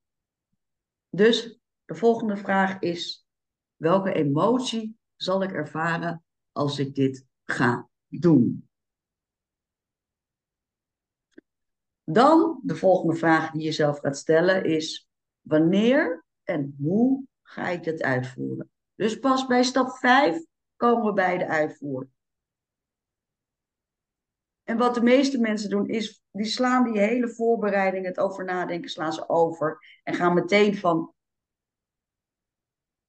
Dus 1.10 1.58
de 1.84 1.94
volgende 1.94 2.36
vraag 2.36 2.78
is: 2.78 3.26
welke 3.76 4.12
emotie 4.12 4.98
zal 5.16 5.42
ik 5.42 5.52
ervaren 5.52 6.24
als 6.52 6.78
ik 6.78 6.94
dit 6.94 7.26
ga 7.44 7.88
doen. 8.08 8.68
Dan 12.04 12.60
de 12.62 12.76
volgende 12.76 13.14
vraag 13.14 13.50
die 13.50 13.62
je 13.62 13.72
zelf 13.72 13.98
gaat 13.98 14.16
stellen 14.16 14.64
is: 14.64 15.08
wanneer 15.40 16.24
en 16.42 16.76
hoe 16.78 17.24
ga 17.42 17.68
ik 17.68 17.84
dit 17.84 18.02
uitvoeren? 18.02 18.70
Dus 18.94 19.18
pas 19.18 19.46
bij 19.46 19.62
stap 19.62 19.90
5 19.90 20.44
komen 20.76 21.04
we 21.04 21.12
bij 21.12 21.38
de 21.38 21.46
uitvoer. 21.46 22.08
En 24.62 24.76
wat 24.76 24.94
de 24.94 25.02
meeste 25.02 25.38
mensen 25.40 25.70
doen, 25.70 25.88
is 25.88 26.22
die 26.30 26.46
slaan 26.46 26.84
die 26.84 27.00
hele 27.00 27.28
voorbereiding, 27.28 28.06
het 28.06 28.18
over 28.18 28.44
nadenken, 28.44 28.90
slaan 28.90 29.12
ze 29.12 29.28
over. 29.28 30.00
En 30.02 30.14
gaan 30.14 30.34
meteen 30.34 30.76
van 30.76 31.14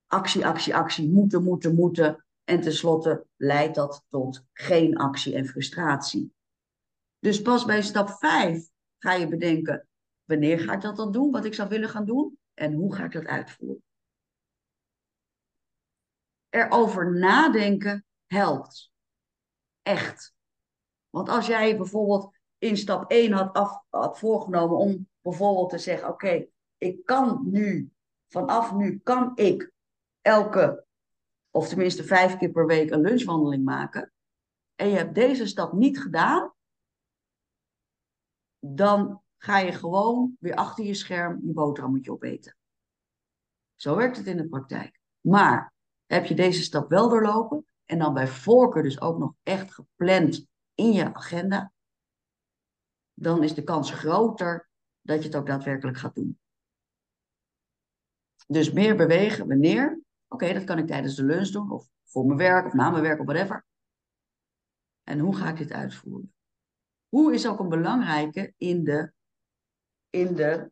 actie, 0.08 0.46
actie, 0.46 0.76
actie, 0.76 1.12
moeten, 1.12 1.44
moeten, 1.44 1.76
moeten. 1.76 2.26
En 2.44 2.62
tenslotte 2.62 3.26
leidt 3.36 3.76
dat 3.76 4.06
tot 4.10 4.46
geen 4.54 4.98
actie 4.98 5.36
en 5.36 5.46
frustratie. 5.46 6.34
Dus 7.20 7.42
pas 7.42 7.66
bij 7.66 7.82
stap 7.82 8.10
5 8.10 8.72
ga 9.04 9.14
je 9.14 9.28
bedenken, 9.28 9.88
wanneer 10.24 10.60
ga 10.60 10.74
ik 10.74 10.82
dat 10.82 10.96
dan 10.96 11.12
doen, 11.12 11.32
wat 11.32 11.46
ik 11.46 11.54
zou 11.54 11.70
willen 11.70 11.90
gaan 11.90 12.06
doen 12.06 12.38
en 12.54 12.74
hoe 12.74 12.96
ga 12.96 13.04
ik 13.04 13.12
dat 13.12 13.26
uitvoeren. 13.26 13.84
Erover 16.50 17.20
nadenken 17.20 18.06
helpt. 18.26 18.92
Echt. 19.82 20.34
Want 21.10 21.30
als 21.30 21.48
jij 21.48 21.78
bijvoorbeeld 21.78 22.36
in 22.58 22.78
stap 22.78 23.12
1 23.12 23.32
had, 23.32 23.54
af, 23.54 23.84
had 23.90 24.20
voorgenomen 24.20 24.78
om 24.78 25.10
bijvoorbeeld 25.22 25.70
te 25.70 25.78
zeggen: 25.78 26.08
Oké, 26.08 26.48
ik 26.78 27.06
kan 27.06 27.42
nu, 27.52 27.92
vanaf 28.28 28.74
nu 28.74 29.00
kan 29.04 29.32
ik 29.36 29.72
elke, 30.22 30.86
of 31.52 31.68
tenminste 31.68 32.04
vijf 32.04 32.38
keer 32.38 32.52
per 32.52 32.66
week, 32.66 32.92
een 32.92 33.02
lunchwandeling 33.02 33.64
maken. 33.64 34.14
En 34.76 34.90
je 34.90 34.96
hebt 34.96 35.16
deze 35.16 35.48
stap 35.48 35.74
niet 35.74 36.02
gedaan, 36.02 36.53
dan 38.66 39.22
ga 39.38 39.58
je 39.58 39.72
gewoon 39.72 40.38
weer 40.40 40.56
achter 40.56 40.86
je 40.86 40.94
scherm 40.94 41.40
je 41.46 41.54
boterhammetje 41.54 42.12
opeten. 42.12 42.56
Zo 43.76 43.96
werkt 43.96 44.18
het 44.18 44.28
in 44.28 44.38
de 44.38 44.48
praktijk. 44.48 45.00
Maar 45.22 45.74
heb 46.06 46.26
je 46.26 46.36
deze 46.36 46.62
stap 46.62 46.90
wel 46.90 47.10
doorlopen 47.10 47.66
en 47.86 48.00
dan 48.00 48.14
bij 48.14 48.28
voorkeur 48.28 48.84
dus 48.84 49.02
ook 49.02 49.18
nog 49.18 49.34
echt 49.44 49.74
gepland 49.74 50.46
in 50.74 50.92
je 50.92 51.14
agenda, 51.14 51.72
dan 53.14 53.44
is 53.44 53.54
de 53.54 53.64
kans 53.64 53.92
groter 53.92 54.70
dat 55.02 55.20
je 55.20 55.26
het 55.26 55.36
ook 55.36 55.48
daadwerkelijk 55.48 55.98
gaat 55.98 56.16
doen. 56.16 56.40
Dus 58.48 58.72
meer 58.72 58.96
bewegen, 58.96 59.48
wanneer? 59.48 60.02
Oké, 60.28 60.54
dat 60.54 60.64
kan 60.64 60.78
ik 60.78 60.88
tijdens 60.88 61.16
de 61.16 61.24
lunch 61.24 61.50
doen, 61.50 61.72
of 61.72 61.88
voor 62.04 62.26
mijn 62.26 62.38
werk, 62.38 62.66
of 62.66 62.74
na 62.74 62.90
mijn 62.90 63.04
werk, 63.04 63.20
of 63.20 63.26
whatever. 63.26 63.66
En 65.04 65.20
hoe 65.20 65.36
ga 65.36 65.50
ik 65.50 65.58
dit 65.58 65.72
uitvoeren? 65.72 66.34
Hoe 67.14 67.34
is 67.34 67.48
ook 67.48 67.60
een 67.60 67.70
belangrijke 67.70 68.54
in 68.58 68.84
de, 68.84 69.12
in 70.10 70.36
de 70.36 70.72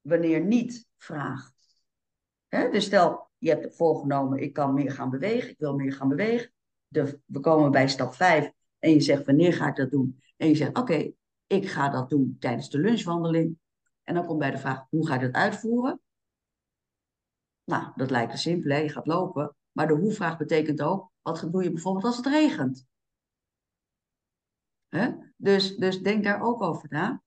wanneer 0.00 0.44
niet 0.44 0.86
vraag. 0.96 1.52
Dus 2.48 2.84
stel, 2.84 3.30
je 3.38 3.48
hebt 3.48 3.76
voorgenomen, 3.76 4.38
ik 4.38 4.52
kan 4.52 4.74
meer 4.74 4.90
gaan 4.92 5.10
bewegen, 5.10 5.50
ik 5.50 5.58
wil 5.58 5.74
meer 5.74 5.92
gaan 5.92 6.08
bewegen. 6.08 6.52
We 7.26 7.40
komen 7.40 7.70
bij 7.70 7.88
stap 7.88 8.14
5 8.14 8.52
en 8.78 8.90
je 8.90 9.00
zegt, 9.00 9.26
wanneer 9.26 9.52
ga 9.52 9.68
ik 9.68 9.76
dat 9.76 9.90
doen? 9.90 10.22
En 10.36 10.48
je 10.48 10.54
zegt, 10.54 10.78
oké, 10.78 11.12
ik 11.46 11.68
ga 11.68 11.88
dat 11.88 12.10
doen 12.10 12.36
tijdens 12.40 12.70
de 12.70 12.78
lunchwandeling. 12.78 13.58
En 14.02 14.14
dan 14.14 14.26
komt 14.26 14.38
bij 14.38 14.50
de 14.50 14.58
vraag, 14.58 14.86
hoe 14.90 15.06
ga 15.06 15.14
je 15.14 15.20
dat 15.20 15.32
uitvoeren? 15.32 16.00
Nou, 17.64 17.92
dat 17.96 18.10
lijkt 18.10 18.30
te 18.30 18.38
simpel, 18.38 18.70
hè? 18.70 18.78
je 18.78 18.88
gaat 18.88 19.06
lopen. 19.06 19.56
Maar 19.72 19.86
de 19.86 19.94
hoe-vraag 19.94 20.36
betekent 20.36 20.82
ook, 20.82 21.10
wat 21.22 21.48
doe 21.50 21.62
je 21.62 21.72
bijvoorbeeld 21.72 22.04
als 22.04 22.16
het 22.16 22.26
regent? 22.26 22.86
Hè? 24.88 25.10
Dus, 25.36 25.76
dus 25.76 25.98
denk 25.98 26.24
daar 26.24 26.42
ook 26.42 26.62
over 26.62 26.88
na. 26.90 27.22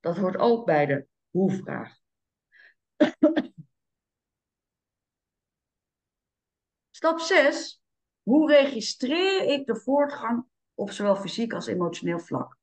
Dat 0.00 0.16
hoort 0.16 0.36
ook 0.36 0.66
bij 0.66 0.86
de 0.86 1.06
hoe-vraag. 1.30 1.98
Stap 6.90 7.20
6. 7.20 7.80
Hoe 8.22 8.50
registreer 8.50 9.42
ik 9.42 9.66
de 9.66 9.76
voortgang 9.76 10.46
op 10.74 10.90
zowel 10.90 11.16
fysiek 11.16 11.52
als 11.52 11.66
emotioneel 11.66 12.18
vlak? 12.18 12.56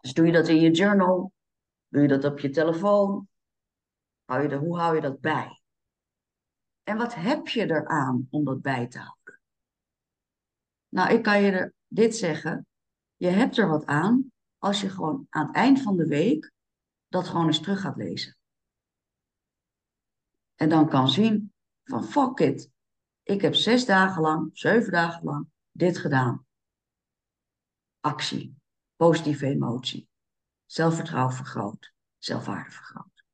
Dus 0.00 0.12
doe 0.12 0.26
je 0.26 0.32
dat 0.32 0.48
in 0.48 0.60
je 0.60 0.70
journal? 0.70 1.32
Doe 1.88 2.02
je 2.02 2.08
dat 2.08 2.24
op 2.24 2.38
je 2.38 2.50
telefoon? 2.50 3.28
Hou 4.24 4.48
je 4.48 4.56
hoe 4.56 4.78
hou 4.78 4.94
je 4.94 5.00
dat 5.00 5.20
bij? 5.20 5.60
En 6.82 6.96
wat 6.96 7.14
heb 7.14 7.48
je 7.48 7.64
eraan 7.64 8.26
om 8.30 8.44
dat 8.44 8.62
bij 8.62 8.86
te 8.86 8.98
houden? 8.98 9.40
Nou, 10.88 11.12
ik 11.12 11.22
kan 11.22 11.42
je 11.42 11.50
er 11.50 11.74
dit 11.90 12.16
zeggen. 12.16 12.66
Je 13.16 13.28
hebt 13.28 13.56
er 13.56 13.68
wat 13.68 13.86
aan 13.86 14.32
als 14.58 14.80
je 14.80 14.88
gewoon 14.88 15.26
aan 15.28 15.46
het 15.46 15.56
eind 15.56 15.80
van 15.80 15.96
de 15.96 16.06
week 16.06 16.52
dat 17.08 17.28
gewoon 17.28 17.46
eens 17.46 17.60
terug 17.60 17.80
gaat 17.80 17.96
lezen. 17.96 18.36
En 20.54 20.68
dan 20.68 20.88
kan 20.88 21.08
zien 21.08 21.52
van 21.84 22.04
fuck 22.04 22.38
it. 22.38 22.70
Ik 23.22 23.40
heb 23.40 23.54
zes 23.54 23.84
dagen 23.84 24.22
lang, 24.22 24.50
zeven 24.52 24.92
dagen 24.92 25.24
lang 25.24 25.48
dit 25.70 25.98
gedaan. 25.98 26.46
Actie, 28.00 28.56
positieve 28.96 29.46
emotie, 29.46 30.08
zelfvertrouwen 30.66 31.34
vergroot, 31.34 31.92
zelfwaarde 32.18 32.70
vergroot. 32.70 33.24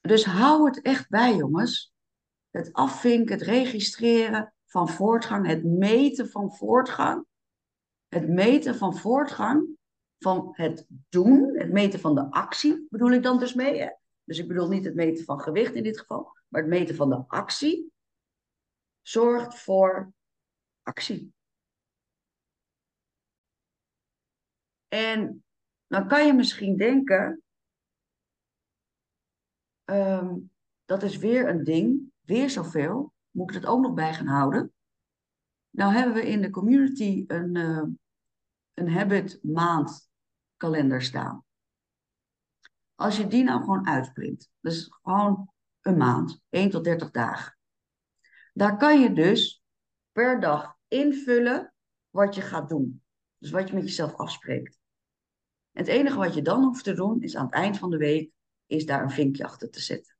Dus 0.00 0.24
hou 0.24 0.66
het 0.66 0.82
echt 0.82 1.08
bij, 1.08 1.36
jongens. 1.36 1.93
Het 2.54 2.72
afvinken, 2.72 3.34
het 3.34 3.46
registreren 3.46 4.54
van 4.66 4.88
voortgang, 4.88 5.46
het 5.46 5.64
meten 5.64 6.28
van 6.28 6.56
voortgang. 6.56 7.26
Het 8.08 8.28
meten 8.28 8.74
van 8.74 8.96
voortgang, 8.96 9.68
van 10.18 10.48
het 10.52 10.86
doen, 10.88 11.58
het 11.58 11.72
meten 11.72 12.00
van 12.00 12.14
de 12.14 12.30
actie, 12.30 12.86
bedoel 12.90 13.10
ik 13.10 13.22
dan 13.22 13.38
dus 13.38 13.54
mee. 13.54 13.90
Dus 14.24 14.38
ik 14.38 14.48
bedoel 14.48 14.68
niet 14.68 14.84
het 14.84 14.94
meten 14.94 15.24
van 15.24 15.40
gewicht 15.40 15.74
in 15.74 15.82
dit 15.82 15.98
geval, 15.98 16.38
maar 16.48 16.60
het 16.60 16.70
meten 16.70 16.94
van 16.94 17.08
de 17.08 17.24
actie 17.26 17.92
zorgt 19.02 19.58
voor 19.58 20.12
actie. 20.82 21.32
En 24.88 25.44
dan 25.86 26.08
kan 26.08 26.26
je 26.26 26.32
misschien 26.32 26.76
denken, 26.76 27.44
Ehm, 29.84 30.38
dat 30.84 31.02
is 31.02 31.16
weer 31.16 31.48
een 31.48 31.64
ding, 31.64 32.12
weer 32.24 32.50
zoveel. 32.50 33.12
Moet 33.30 33.48
ik 33.48 33.54
het 33.54 33.66
ook 33.66 33.80
nog 33.80 33.94
bij 33.94 34.14
gaan 34.14 34.26
houden? 34.26 34.72
Nou 35.70 35.92
hebben 35.92 36.14
we 36.14 36.28
in 36.28 36.40
de 36.40 36.50
community 36.50 37.24
een, 37.26 37.54
uh, 37.54 37.82
een 38.74 38.90
habit 38.90 39.38
maand 39.42 40.08
kalender 40.56 41.02
staan. 41.02 41.44
Als 42.94 43.16
je 43.16 43.26
die 43.26 43.44
nou 43.44 43.60
gewoon 43.60 43.86
uitprint, 43.86 44.50
dus 44.60 44.86
gewoon 45.02 45.52
een 45.80 45.96
maand, 45.96 46.40
1 46.48 46.70
tot 46.70 46.84
30 46.84 47.10
dagen. 47.10 47.58
Daar 48.52 48.76
kan 48.76 49.00
je 49.00 49.12
dus 49.12 49.64
per 50.12 50.40
dag 50.40 50.76
invullen 50.88 51.74
wat 52.10 52.34
je 52.34 52.40
gaat 52.40 52.68
doen. 52.68 53.02
Dus 53.38 53.50
wat 53.50 53.68
je 53.68 53.74
met 53.74 53.84
jezelf 53.84 54.14
afspreekt. 54.14 54.78
het 55.72 55.86
enige 55.86 56.16
wat 56.16 56.34
je 56.34 56.42
dan 56.42 56.62
hoeft 56.62 56.84
te 56.84 56.94
doen, 56.94 57.22
is 57.22 57.36
aan 57.36 57.44
het 57.44 57.54
eind 57.54 57.78
van 57.78 57.90
de 57.90 57.96
week 57.96 58.30
is 58.66 58.86
daar 58.86 59.02
een 59.02 59.10
vinkje 59.10 59.44
achter 59.44 59.70
te 59.70 59.80
zetten. 59.80 60.13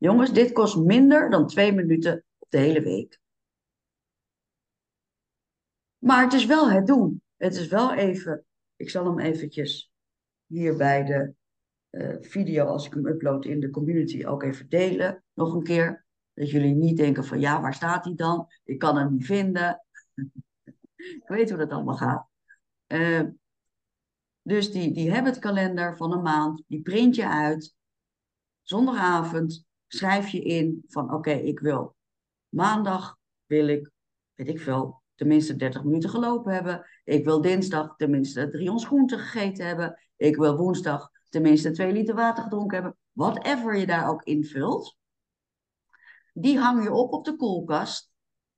Jongens, 0.00 0.32
dit 0.32 0.52
kost 0.52 0.76
minder 0.76 1.30
dan 1.30 1.46
twee 1.46 1.72
minuten 1.72 2.24
op 2.38 2.50
de 2.50 2.58
hele 2.58 2.82
week. 2.82 3.20
Maar 5.98 6.22
het 6.22 6.32
is 6.32 6.46
wel 6.46 6.70
het 6.70 6.86
doen. 6.86 7.22
Het 7.36 7.54
is 7.54 7.68
wel 7.68 7.94
even, 7.94 8.44
ik 8.76 8.90
zal 8.90 9.04
hem 9.04 9.18
eventjes 9.18 9.92
hier 10.46 10.76
bij 10.76 11.04
de 11.04 11.34
uh, 11.90 12.16
video, 12.20 12.64
als 12.64 12.86
ik 12.86 12.94
hem 12.94 13.06
upload 13.06 13.44
in 13.44 13.60
de 13.60 13.70
community, 13.70 14.24
ook 14.24 14.42
even 14.42 14.68
delen. 14.68 15.24
Nog 15.32 15.54
een 15.54 15.62
keer. 15.62 16.04
Dat 16.34 16.50
jullie 16.50 16.74
niet 16.74 16.96
denken 16.96 17.24
van 17.24 17.40
ja, 17.40 17.60
waar 17.60 17.74
staat 17.74 18.04
hij 18.04 18.14
dan? 18.14 18.48
Ik 18.64 18.78
kan 18.78 18.96
hem 18.96 19.12
niet 19.12 19.26
vinden. 19.26 19.84
ik 21.20 21.24
weet 21.26 21.48
hoe 21.48 21.58
dat 21.58 21.70
allemaal 21.70 21.96
gaat. 21.96 22.28
Uh, 22.86 23.28
dus 24.42 24.72
die, 24.72 24.92
die 24.92 25.12
habitkalender 25.12 25.96
van 25.96 26.12
een 26.12 26.22
maand, 26.22 26.62
die 26.66 26.82
print 26.82 27.14
je 27.16 27.28
uit. 27.28 27.74
Zondagavond 28.62 29.68
schrijf 29.92 30.28
je 30.28 30.42
in 30.42 30.84
van 30.86 31.14
oké, 31.14 31.30
ik 31.30 31.60
wil 31.60 31.96
maandag 32.48 33.18
wil 33.46 33.68
ik, 33.68 33.90
weet 34.34 34.48
ik 34.48 34.60
veel, 34.60 35.02
tenminste 35.14 35.56
30 35.56 35.84
minuten 35.84 36.10
gelopen 36.10 36.52
hebben. 36.52 36.86
Ik 37.04 37.24
wil 37.24 37.40
dinsdag 37.40 37.96
tenminste 37.96 38.48
drie 38.48 38.70
ons 38.70 38.86
groenten 38.86 39.18
gegeten 39.18 39.66
hebben. 39.66 40.00
Ik 40.16 40.36
wil 40.36 40.56
woensdag 40.56 41.10
tenminste 41.28 41.70
twee 41.70 41.92
liter 41.92 42.14
water 42.14 42.42
gedronken 42.42 42.74
hebben. 42.74 42.96
Whatever 43.12 43.76
je 43.76 43.86
daar 43.86 44.08
ook 44.08 44.22
invult. 44.22 44.96
Die 46.32 46.58
hang 46.58 46.82
je 46.82 46.92
op 46.92 47.12
op 47.12 47.24
de 47.24 47.36
koelkast. 47.36 48.10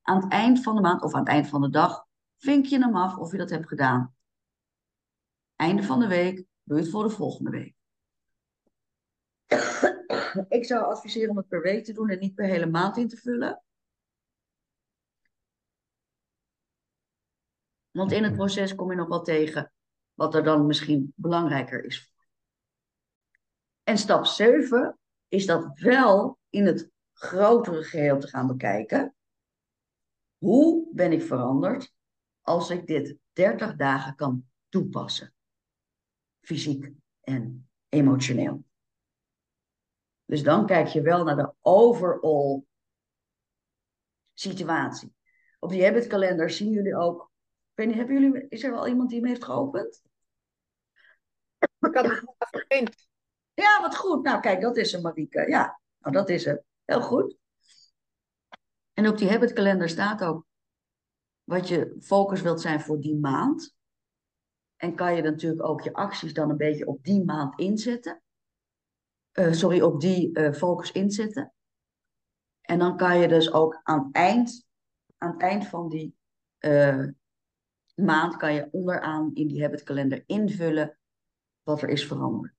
Aan 0.02 0.22
het 0.22 0.32
eind 0.32 0.62
van 0.62 0.74
de 0.74 0.80
maand 0.80 1.02
of 1.02 1.14
aan 1.14 1.20
het 1.20 1.28
eind 1.28 1.46
van 1.46 1.60
de 1.60 1.70
dag 1.70 2.06
vink 2.38 2.66
je 2.66 2.78
hem 2.78 2.96
af 2.96 3.16
of 3.16 3.32
je 3.32 3.38
dat 3.38 3.50
hebt 3.50 3.68
gedaan. 3.68 4.14
Einde 5.56 5.82
van 5.82 6.00
de 6.00 6.06
week 6.06 6.44
doe 6.62 6.76
je 6.76 6.82
het 6.82 6.92
voor 6.92 7.02
de 7.02 7.10
volgende 7.10 7.50
week. 7.50 7.74
Ik 10.48 10.64
zou 10.64 10.84
adviseren 10.84 11.30
om 11.30 11.36
het 11.36 11.48
per 11.48 11.62
week 11.62 11.84
te 11.84 11.92
doen 11.92 12.08
en 12.08 12.18
niet 12.18 12.34
per 12.34 12.44
hele 12.44 12.66
maand 12.66 12.96
in 12.96 13.08
te 13.08 13.16
vullen. 13.16 13.62
Want 17.90 18.12
in 18.12 18.24
het 18.24 18.34
proces 18.34 18.74
kom 18.74 18.90
je 18.90 18.96
nog 18.96 19.08
wel 19.08 19.22
tegen 19.22 19.72
wat 20.14 20.34
er 20.34 20.42
dan 20.42 20.66
misschien 20.66 21.12
belangrijker 21.16 21.84
is. 21.84 22.14
En 23.82 23.98
stap 23.98 24.26
7 24.26 24.98
is 25.28 25.46
dat 25.46 25.78
wel 25.78 26.38
in 26.50 26.66
het 26.66 26.90
grotere 27.12 27.82
geheel 27.82 28.18
te 28.18 28.28
gaan 28.28 28.46
bekijken. 28.46 29.14
Hoe 30.38 30.88
ben 30.92 31.12
ik 31.12 31.22
veranderd 31.22 31.92
als 32.40 32.70
ik 32.70 32.86
dit 32.86 33.16
30 33.32 33.76
dagen 33.76 34.14
kan 34.14 34.46
toepassen? 34.68 35.34
Fysiek 36.40 36.90
en 37.20 37.68
emotioneel. 37.88 38.64
Dus 40.32 40.42
dan 40.42 40.66
kijk 40.66 40.86
je 40.86 41.02
wel 41.02 41.24
naar 41.24 41.36
de 41.36 41.52
overall 41.60 42.62
situatie. 44.32 45.14
Op 45.58 45.70
die 45.70 45.84
habitkalender 45.84 46.50
zien 46.50 46.70
jullie 46.70 46.96
ook. 46.96 47.30
Ik 47.74 47.86
niet, 47.86 47.96
hebben 47.96 48.20
jullie, 48.20 48.48
is 48.48 48.62
er 48.62 48.70
wel 48.70 48.88
iemand 48.88 49.10
die 49.10 49.18
hem 49.18 49.28
heeft 49.28 49.44
geopend? 49.44 50.02
Ik 51.58 51.94
had 51.94 52.04
het. 52.68 53.06
Ja, 53.54 53.80
wat 53.80 53.96
goed. 53.96 54.22
Nou, 54.22 54.40
kijk, 54.40 54.60
dat 54.60 54.76
is 54.76 54.92
hem, 54.92 55.02
Marieke. 55.02 55.48
Ja, 55.48 55.80
nou, 55.98 56.14
dat 56.14 56.28
is 56.28 56.44
hem. 56.44 56.62
Heel 56.84 57.02
goed. 57.02 57.36
En 58.92 59.08
op 59.08 59.18
die 59.18 59.30
habitkalender 59.30 59.88
staat 59.88 60.24
ook 60.24 60.46
wat 61.44 61.68
je 61.68 61.96
focus 62.00 62.40
wilt 62.40 62.60
zijn 62.60 62.80
voor 62.80 63.00
die 63.00 63.16
maand. 63.16 63.74
En 64.76 64.94
kan 64.94 65.14
je 65.14 65.22
natuurlijk 65.22 65.64
ook 65.64 65.80
je 65.80 65.92
acties 65.92 66.34
dan 66.34 66.50
een 66.50 66.56
beetje 66.56 66.86
op 66.86 67.04
die 67.04 67.24
maand 67.24 67.58
inzetten. 67.58 68.21
Uh, 69.32 69.52
sorry, 69.52 69.80
op 69.80 70.00
die 70.00 70.38
uh, 70.38 70.52
focus 70.52 70.92
inzetten. 70.92 71.52
En 72.60 72.78
dan 72.78 72.96
kan 72.96 73.18
je 73.18 73.28
dus 73.28 73.52
ook 73.52 73.80
aan 73.82 74.04
het 74.04 74.14
eind, 74.14 74.66
aan 75.18 75.32
het 75.32 75.40
eind 75.40 75.66
van 75.66 75.88
die 75.88 76.16
uh, 76.60 77.06
maand, 77.94 78.36
kan 78.36 78.54
je 78.54 78.68
onderaan 78.70 79.30
in 79.34 79.46
die 79.46 79.62
habitkalender 79.62 80.22
invullen 80.26 80.98
wat 81.62 81.82
er 81.82 81.88
is 81.88 82.06
veranderd. 82.06 82.54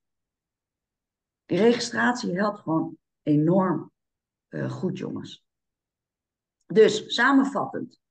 Die 1.45 1.57
registratie 1.57 2.35
helpt 2.35 2.59
gewoon 2.59 2.97
enorm 3.21 3.91
goed, 4.69 4.97
jongens. 4.97 5.45
Dus 6.65 7.13
samenvattend. 7.13 8.01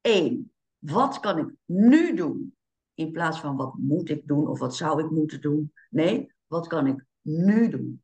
1. 0.00 0.52
Wat 0.78 1.20
kan 1.20 1.38
ik 1.38 1.54
nu 1.64 2.14
doen? 2.14 2.56
In 2.94 3.12
plaats 3.12 3.40
van 3.40 3.56
wat 3.56 3.74
moet 3.74 4.08
ik 4.08 4.26
doen 4.26 4.48
of 4.48 4.58
wat 4.58 4.76
zou 4.76 5.04
ik 5.04 5.10
moeten 5.10 5.40
doen? 5.40 5.72
Nee, 5.90 6.32
wat 6.46 6.66
kan 6.66 6.86
ik 6.86 7.06
nu 7.24 7.68
doen? 7.68 8.02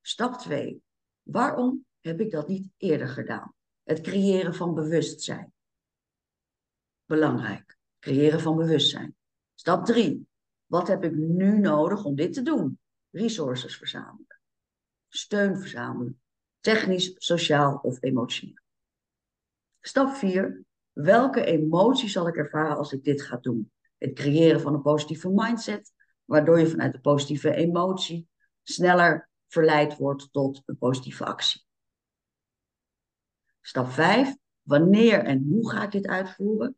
Stap 0.00 0.38
2. 0.38 0.82
Waarom 1.22 1.86
heb 2.00 2.20
ik 2.20 2.30
dat 2.30 2.48
niet 2.48 2.68
eerder 2.76 3.08
gedaan? 3.08 3.54
Het 3.82 4.00
creëren 4.00 4.54
van 4.54 4.74
bewustzijn. 4.74 5.52
Belangrijk. 7.04 7.78
Creëren 7.98 8.40
van 8.40 8.56
bewustzijn. 8.56 9.16
Stap 9.54 9.84
3. 9.84 10.26
Wat 10.66 10.88
heb 10.88 11.04
ik 11.04 11.12
nu 11.14 11.58
nodig 11.58 12.04
om 12.04 12.14
dit 12.14 12.32
te 12.32 12.42
doen? 12.42 12.78
Resources 13.10 13.76
verzamelen. 13.76 14.40
Steun 15.08 15.58
verzamelen. 15.58 16.20
Technisch, 16.60 17.14
sociaal 17.16 17.78
of 17.82 18.02
emotioneel. 18.02 18.62
Stap 19.80 20.14
4. 20.14 20.64
Welke 20.92 21.44
emotie 21.44 22.08
zal 22.08 22.28
ik 22.28 22.36
ervaren 22.36 22.76
als 22.76 22.92
ik 22.92 23.04
dit 23.04 23.22
ga 23.22 23.36
doen? 23.36 23.72
Het 23.98 24.12
creëren 24.12 24.60
van 24.60 24.74
een 24.74 24.82
positieve 24.82 25.30
mindset, 25.34 25.92
waardoor 26.24 26.58
je 26.58 26.66
vanuit 26.66 26.92
de 26.92 27.00
positieve 27.00 27.54
emotie 27.54 28.28
sneller 28.62 29.30
verleid 29.48 29.96
wordt 29.96 30.32
tot 30.32 30.62
een 30.66 30.78
positieve 30.78 31.24
actie. 31.24 31.64
Stap 33.60 33.90
5. 33.90 34.36
Wanneer 34.62 35.24
en 35.24 35.46
hoe 35.48 35.70
ga 35.70 35.82
ik 35.82 35.90
dit 35.90 36.06
uitvoeren? 36.06 36.76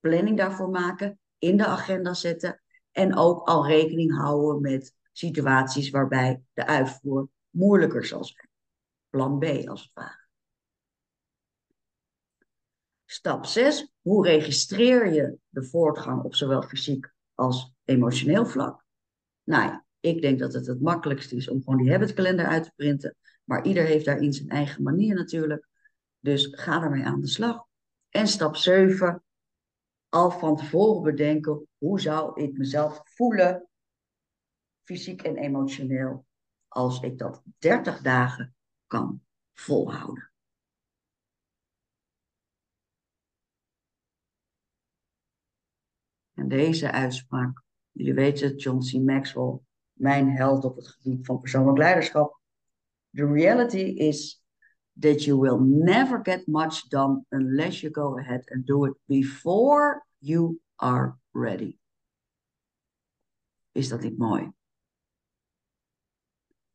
Planning 0.00 0.36
daarvoor 0.36 0.70
maken, 0.70 1.20
in 1.38 1.56
de 1.56 1.66
agenda 1.66 2.14
zetten 2.14 2.62
en 2.90 3.16
ook 3.16 3.48
al 3.48 3.66
rekening 3.66 4.16
houden 4.16 4.60
met 4.60 4.94
situaties 5.12 5.90
waarbij 5.90 6.42
de 6.52 6.66
uitvoer 6.66 7.28
moeilijker 7.50 8.04
zal 8.04 8.24
zijn. 8.24 8.48
Plan 9.10 9.38
B 9.38 9.44
als 9.44 9.82
het 9.82 9.90
ware. 9.94 10.20
Stap 13.04 13.46
6. 13.46 13.92
Hoe 14.00 14.26
registreer 14.26 15.12
je 15.12 15.38
de 15.48 15.64
voortgang 15.64 16.22
op 16.22 16.34
zowel 16.34 16.62
fysiek 16.62 17.12
als 17.34 17.74
emotioneel 17.84 18.46
vlak? 18.46 18.84
Nou 19.42 19.82
ik 20.02 20.20
denk 20.20 20.38
dat 20.38 20.52
het 20.52 20.66
het 20.66 20.80
makkelijkste 20.80 21.36
is 21.36 21.48
om 21.48 21.62
gewoon 21.62 21.82
die 21.82 21.90
habitkalender 21.90 22.46
uit 22.46 22.64
te 22.64 22.72
printen. 22.76 23.16
Maar 23.44 23.64
ieder 23.66 23.84
heeft 23.84 24.04
daarin 24.04 24.32
zijn 24.32 24.48
eigen 24.48 24.82
manier 24.82 25.14
natuurlijk. 25.14 25.68
Dus 26.18 26.48
ga 26.50 26.82
ermee 26.82 27.04
aan 27.04 27.20
de 27.20 27.26
slag. 27.26 27.64
En 28.08 28.26
stap 28.26 28.56
7. 28.56 29.24
Al 30.08 30.30
van 30.30 30.56
tevoren 30.56 31.02
bedenken 31.02 31.68
hoe 31.78 32.00
zou 32.00 32.42
ik 32.42 32.58
mezelf 32.58 33.00
voelen, 33.04 33.68
fysiek 34.82 35.22
en 35.22 35.36
emotioneel, 35.36 36.26
als 36.68 37.00
ik 37.00 37.18
dat 37.18 37.42
30 37.58 38.00
dagen 38.00 38.54
kan 38.86 39.22
volhouden. 39.52 40.32
En 46.34 46.48
deze 46.48 46.90
uitspraak, 46.90 47.62
jullie 47.90 48.14
weten, 48.14 48.56
John 48.56 48.78
C. 48.78 49.02
Maxwell, 49.02 49.60
mijn 50.02 50.30
held 50.30 50.64
op 50.64 50.76
het 50.76 50.88
gebied 50.88 51.26
van 51.26 51.40
persoonlijk 51.40 51.78
leiderschap. 51.78 52.40
The 53.14 53.26
reality 53.26 53.94
is 53.96 54.42
that 55.00 55.24
you 55.24 55.38
will 55.38 55.58
never 55.60 56.20
get 56.22 56.46
much 56.46 56.88
done 56.88 57.24
unless 57.28 57.80
you 57.80 57.92
go 57.92 58.18
ahead 58.18 58.50
and 58.50 58.66
do 58.66 58.84
it 58.84 58.94
before 59.04 60.06
you 60.18 60.60
are 60.76 61.16
ready. 61.30 61.76
Is 63.72 63.88
dat 63.88 64.00
niet 64.00 64.18
mooi? 64.18 64.52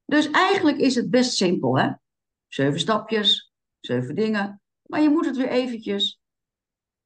Dus 0.05 0.29
eigenlijk 0.31 0.77
is 0.77 0.95
het 0.95 1.09
best 1.09 1.33
simpel, 1.33 1.77
hè? 1.77 1.91
Zeven 2.47 2.79
stapjes, 2.79 3.53
zeven 3.79 4.15
dingen. 4.15 4.61
Maar 4.81 5.01
je 5.01 5.09
moet 5.09 5.25
het 5.25 5.37
weer 5.37 5.49
eventjes, 5.49 6.21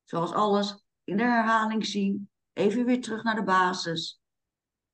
zoals 0.03 0.31
alles, 0.31 0.85
in 1.03 1.17
de 1.17 1.23
herhaling 1.23 1.85
zien. 1.85 2.29
Even 2.53 2.85
weer 2.85 3.01
terug 3.01 3.23
naar 3.23 3.35
de 3.35 3.43
basis. 3.43 4.21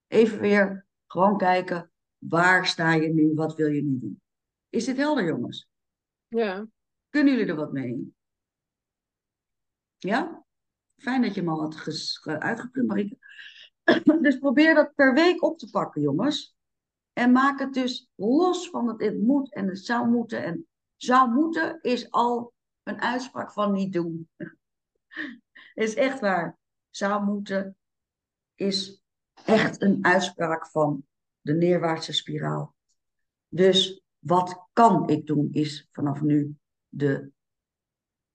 Even 0.08 0.40
weer 0.40 0.87
gewoon 1.08 1.38
kijken, 1.38 1.92
waar 2.18 2.66
sta 2.66 2.94
je 2.94 3.14
nu, 3.14 3.34
wat 3.34 3.56
wil 3.56 3.68
je 3.68 3.84
nu 3.84 4.00
doen? 4.00 4.22
Is 4.70 4.86
dit 4.86 4.98
helder, 4.98 5.26
jongens? 5.26 5.68
Ja. 6.28 6.68
Kunnen 7.10 7.34
jullie 7.34 7.50
er 7.50 7.56
wat 7.56 7.72
mee? 7.72 8.16
Ja? 9.98 10.46
Fijn 10.98 11.22
dat 11.22 11.34
je 11.34 11.40
hem 11.40 11.50
al 11.50 11.62
had 11.62 12.24
uitgeprint, 12.24 12.88
Marieke. 12.88 13.18
dus 14.22 14.38
probeer 14.38 14.76
dat 14.76 14.96
per 14.96 15.14
week 15.14 15.44
op 15.44 15.58
te 15.58 15.70
pakken, 15.70 16.02
jongens. 16.02 16.56
En 17.14 17.32
maak 17.32 17.60
het 17.60 17.74
dus 17.74 18.10
los 18.16 18.70
van 18.70 18.86
dat 18.86 19.00
het 19.00 19.22
moet 19.22 19.54
en 19.54 19.68
het 19.68 19.80
zou 19.80 20.08
moeten. 20.08 20.44
En 20.44 20.68
zou 20.96 21.32
moeten 21.32 21.82
is 21.82 22.12
al 22.12 22.54
een 22.84 23.02
uitspraak 23.02 23.52
van 23.52 23.72
niet 23.72 23.94
doen. 23.94 24.30
is 25.74 25.96
echt 25.96 26.20
waar. 26.20 26.58
Zou 26.90 27.24
moeten 27.24 27.78
is 28.56 29.02
echt 29.46 29.82
een 29.82 30.06
uitspraak 30.06 30.68
van 30.68 31.06
de 31.42 31.54
neerwaartse 31.54 32.14
spiraal. 32.14 32.76
Dus 33.48 34.02
wat 34.20 34.68
kan 34.74 35.10
ik 35.10 35.28
doen, 35.28 35.50
is 35.52 35.88
vanaf 35.92 36.22
nu 36.22 36.56
de 36.90 37.32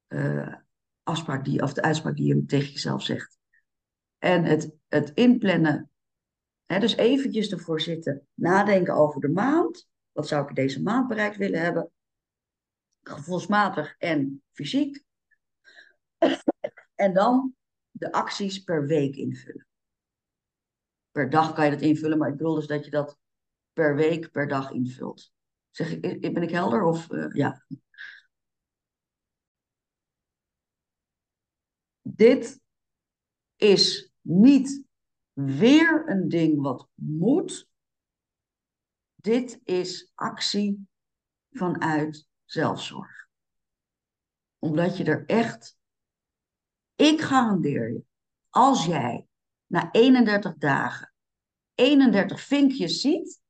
uh, 0.09 0.55
afspraak 1.03 1.45
die, 1.45 1.63
of 1.63 1.73
de 1.73 1.83
uitspraak 1.83 2.17
die 2.17 2.35
je 2.35 2.45
tegen 2.45 2.73
jezelf 2.73 3.03
zegt. 3.03 3.39
En 4.19 4.45
het, 4.45 4.73
het 4.89 5.11
inplannen, 5.15 5.91
hè, 6.65 6.79
dus 6.79 6.97
eventjes 6.97 7.53
ervoor 7.53 7.81
zitten, 7.81 8.27
nadenken 8.35 8.95
over 8.95 9.21
de 9.21 9.29
maand. 9.29 9.89
Wat 10.13 10.29
zou 10.29 10.49
ik 10.49 10.55
deze 10.55 10.83
maand 10.83 11.09
bereikt 11.09 11.37
willen 11.37 11.61
hebben? 11.61 11.91
Gevoelsmatig 13.03 13.95
en 13.99 14.43
fysiek. 14.53 15.05
En 16.95 17.15
dan 17.15 17.55
de 17.91 18.13
acties 18.13 18.59
per 18.59 18.87
week 18.87 19.17
invullen 19.17 19.67
per 21.13 21.31
dag 21.31 21.55
kan 21.55 21.65
je 21.65 21.71
dat 21.71 21.81
invullen, 21.81 22.19
maar 22.19 22.29
ik 22.29 22.37
bedoel 22.37 22.55
dus 22.55 22.67
dat 22.67 22.85
je 22.85 22.91
dat 22.91 23.19
per 23.73 23.97
week, 23.97 24.31
per 24.31 24.49
dag 24.49 24.71
invult. 24.71 25.33
Zeg 25.71 25.91
ik, 25.91 26.35
ben 26.35 26.43
ik 26.43 26.51
helder 26.51 26.83
of 26.83 27.11
uh, 27.11 27.33
ja? 27.33 27.65
Dit 32.01 32.61
is 33.57 34.13
niet 34.21 34.85
weer 35.33 36.09
een 36.09 36.29
ding 36.29 36.61
wat 36.61 36.89
moet. 36.95 37.69
Dit 39.15 39.61
is 39.65 40.11
actie 40.15 40.89
vanuit 41.51 42.27
zelfzorg. 42.45 43.29
Omdat 44.59 44.97
je 44.97 45.05
er 45.05 45.27
echt, 45.27 45.79
ik 46.95 47.21
garandeer 47.21 47.93
je, 47.93 48.05
als 48.49 48.85
jij 48.87 49.27
na 49.73 49.89
31 49.91 50.55
dagen 50.57 51.13
31 51.75 52.41
vinkjes 52.41 53.01
ziet, 53.01 53.41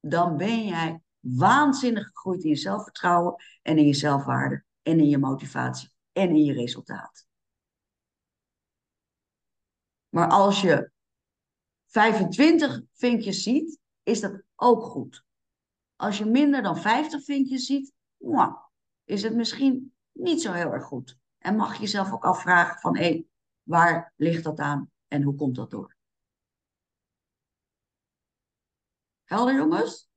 dan 0.00 0.36
ben 0.36 0.66
jij 0.66 1.02
waanzinnig 1.18 2.06
gegroeid 2.06 2.42
in 2.42 2.48
je 2.48 2.56
zelfvertrouwen 2.56 3.34
en 3.62 3.78
in 3.78 3.86
je 3.86 3.94
zelfwaarde 3.94 4.64
en 4.82 4.98
in 4.98 5.08
je 5.08 5.18
motivatie 5.18 5.92
en 6.12 6.28
in 6.28 6.44
je 6.44 6.52
resultaat. 6.52 7.26
Maar 10.08 10.28
als 10.28 10.60
je 10.60 10.90
25 11.86 12.80
vinkjes 12.92 13.42
ziet, 13.42 13.78
is 14.02 14.20
dat 14.20 14.42
ook 14.56 14.82
goed. 14.82 15.24
Als 15.96 16.18
je 16.18 16.24
minder 16.24 16.62
dan 16.62 16.78
50 16.78 17.24
vinkjes 17.24 17.66
ziet, 17.66 17.92
is 19.04 19.22
het 19.22 19.34
misschien 19.34 19.94
niet 20.12 20.42
zo 20.42 20.52
heel 20.52 20.72
erg 20.72 20.84
goed. 20.84 21.18
En 21.38 21.56
mag 21.56 21.74
je 21.74 21.80
jezelf 21.80 22.12
ook 22.12 22.24
afvragen 22.24 22.80
van, 22.80 22.96
hé, 22.96 23.27
waar 23.68 24.12
ligt 24.16 24.44
dat 24.44 24.58
aan 24.58 24.90
en 25.08 25.22
hoe 25.22 25.34
komt 25.34 25.54
dat 25.54 25.70
door? 25.70 25.96
Helder 29.24 29.54
jongens? 29.54 30.08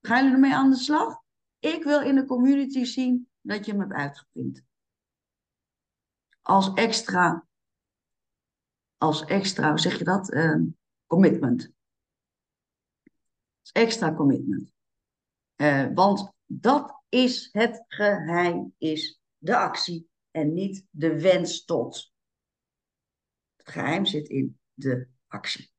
Gaan 0.00 0.18
jullie 0.18 0.34
ermee 0.34 0.54
aan 0.54 0.70
de 0.70 0.76
slag? 0.76 1.22
Ik 1.58 1.84
wil 1.84 2.00
in 2.00 2.14
de 2.14 2.24
community 2.24 2.84
zien 2.84 3.28
dat 3.40 3.66
je 3.66 3.72
hem 3.72 3.92
hebt. 3.92 4.26
Als 6.42 6.74
extra, 6.74 7.46
als 8.96 9.24
extra, 9.24 9.68
hoe 9.68 9.78
zeg 9.78 9.98
je 9.98 10.04
dat? 10.04 10.32
Uh, 10.32 10.60
commitment. 11.06 11.72
Als 13.60 13.72
extra 13.72 14.14
commitment. 14.14 14.72
Uh, 15.56 15.88
want 15.94 16.32
dat 16.44 17.02
is 17.08 17.48
het 17.52 17.84
geheim, 17.86 18.74
is 18.78 19.20
de 19.38 19.56
actie 19.56 20.08
en 20.30 20.52
niet 20.52 20.84
de 20.90 21.20
wens 21.20 21.64
tot. 21.64 22.14
Geheim 23.70 24.06
zit 24.06 24.28
in 24.28 24.58
de 24.74 25.06
actie. 25.28 25.70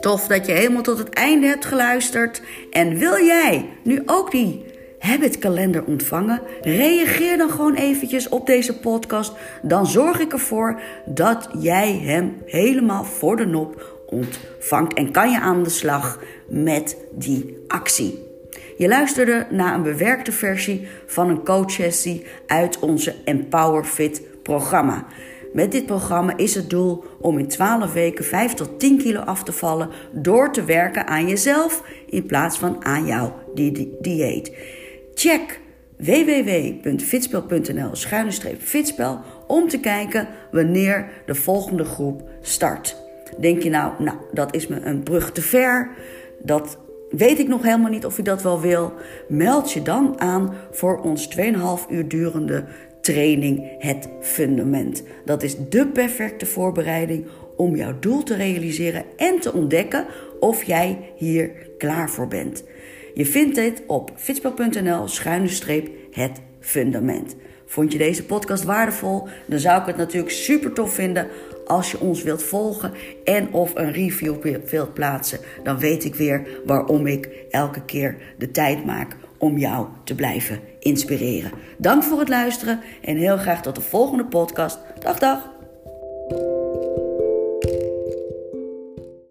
Tof 0.00 0.26
dat 0.26 0.46
je 0.46 0.52
helemaal 0.52 0.82
tot 0.82 0.98
het 0.98 1.08
einde 1.08 1.46
hebt 1.46 1.64
geluisterd. 1.64 2.42
En 2.70 2.98
wil 2.98 3.24
jij 3.24 3.68
nu 3.84 4.02
ook 4.06 4.30
die 4.30 4.64
habitkalender 4.98 5.84
ontvangen? 5.84 6.42
Reageer 6.62 7.36
dan 7.36 7.50
gewoon 7.50 7.74
eventjes 7.74 8.28
op 8.28 8.46
deze 8.46 8.78
podcast. 8.78 9.32
Dan 9.62 9.86
zorg 9.86 10.18
ik 10.18 10.32
ervoor 10.32 10.80
dat 11.06 11.48
jij 11.58 11.98
hem 11.98 12.42
helemaal 12.46 13.04
voor 13.04 13.36
de 13.36 13.46
nop 13.46 14.02
ontvangt. 14.06 14.94
En 14.94 15.12
kan 15.12 15.30
je 15.30 15.40
aan 15.40 15.62
de 15.62 15.70
slag 15.70 16.22
met 16.48 16.96
die 17.12 17.56
actie. 17.66 18.23
Je 18.76 18.88
luisterde 18.88 19.46
naar 19.50 19.74
een 19.74 19.82
bewerkte 19.82 20.32
versie 20.32 20.86
van 21.06 21.28
een 21.28 21.44
coachsessie 21.44 22.26
uit 22.46 22.78
onze 22.78 23.14
Empower 23.24 23.84
Fit 23.84 24.22
programma. 24.42 25.06
Met 25.52 25.72
dit 25.72 25.86
programma 25.86 26.36
is 26.36 26.54
het 26.54 26.70
doel 26.70 27.04
om 27.20 27.38
in 27.38 27.48
12 27.48 27.92
weken 27.92 28.24
5 28.24 28.54
tot 28.54 28.80
10 28.80 28.98
kilo 28.98 29.20
af 29.20 29.42
te 29.42 29.52
vallen 29.52 29.90
door 30.12 30.52
te 30.52 30.64
werken 30.64 31.06
aan 31.06 31.28
jezelf 31.28 31.82
in 32.06 32.26
plaats 32.26 32.58
van 32.58 32.84
aan 32.84 33.06
jouw 33.06 33.34
di 33.54 33.94
dieet. 34.00 34.52
Check 35.14 35.60
www.fitspel.nl 35.96 37.90
fitspel 38.58 39.20
om 39.46 39.68
te 39.68 39.80
kijken 39.80 40.28
wanneer 40.50 41.08
de 41.26 41.34
volgende 41.34 41.84
groep 41.84 42.28
start. 42.40 42.96
Denk 43.38 43.62
je 43.62 43.70
nou, 43.70 43.92
nou, 44.02 44.16
dat 44.32 44.54
is 44.54 44.66
me 44.66 44.80
een 44.80 45.02
brug 45.02 45.32
te 45.32 45.42
ver. 45.42 45.90
Dat 46.42 46.78
weet 47.16 47.38
ik 47.38 47.48
nog 47.48 47.62
helemaal 47.62 47.90
niet 47.90 48.06
of 48.06 48.16
je 48.16 48.22
dat 48.22 48.42
wel 48.42 48.60
wil. 48.60 48.92
Meld 49.28 49.72
je 49.72 49.82
dan 49.82 50.20
aan 50.20 50.54
voor 50.70 51.00
ons 51.00 51.28
2,5 51.38 51.44
uur 51.88 52.08
durende 52.08 52.64
training 53.00 53.76
Het 53.78 54.08
Fundament. 54.20 55.02
Dat 55.24 55.42
is 55.42 55.56
de 55.68 55.86
perfecte 55.86 56.46
voorbereiding 56.46 57.26
om 57.56 57.76
jouw 57.76 57.98
doel 58.00 58.22
te 58.22 58.34
realiseren 58.34 59.04
en 59.16 59.40
te 59.40 59.52
ontdekken 59.52 60.06
of 60.40 60.62
jij 60.62 61.12
hier 61.16 61.50
klaar 61.78 62.10
voor 62.10 62.28
bent. 62.28 62.64
Je 63.14 63.26
vindt 63.26 63.54
dit 63.54 63.82
op 63.86 64.12
fitspel.nl 64.16 65.08
schuine 65.08 65.48
streep 65.48 65.90
het 66.10 66.40
fundament. 66.60 67.36
Vond 67.66 67.92
je 67.92 67.98
deze 67.98 68.24
podcast 68.24 68.64
waardevol? 68.64 69.28
Dan 69.46 69.58
zou 69.58 69.80
ik 69.80 69.86
het 69.86 69.96
natuurlijk 69.96 70.32
super 70.32 70.72
tof 70.72 70.94
vinden 70.94 71.26
als 71.66 71.90
je 71.90 72.00
ons 72.00 72.22
wilt 72.22 72.42
volgen 72.42 72.92
en 73.24 73.52
of 73.52 73.74
een 73.74 73.92
review 73.92 74.60
wilt 74.70 74.94
plaatsen. 74.94 75.38
Dan 75.62 75.78
weet 75.78 76.04
ik 76.04 76.14
weer 76.14 76.48
waarom 76.64 77.06
ik 77.06 77.28
elke 77.50 77.84
keer 77.84 78.16
de 78.38 78.50
tijd 78.50 78.84
maak 78.84 79.16
om 79.38 79.58
jou 79.58 79.86
te 80.04 80.14
blijven 80.14 80.60
inspireren. 80.78 81.50
Dank 81.78 82.02
voor 82.02 82.18
het 82.18 82.28
luisteren 82.28 82.80
en 83.02 83.16
heel 83.16 83.36
graag 83.36 83.62
tot 83.62 83.74
de 83.74 83.80
volgende 83.80 84.24
podcast. 84.24 84.78
Dag 84.98 85.18
dag! 85.18 85.53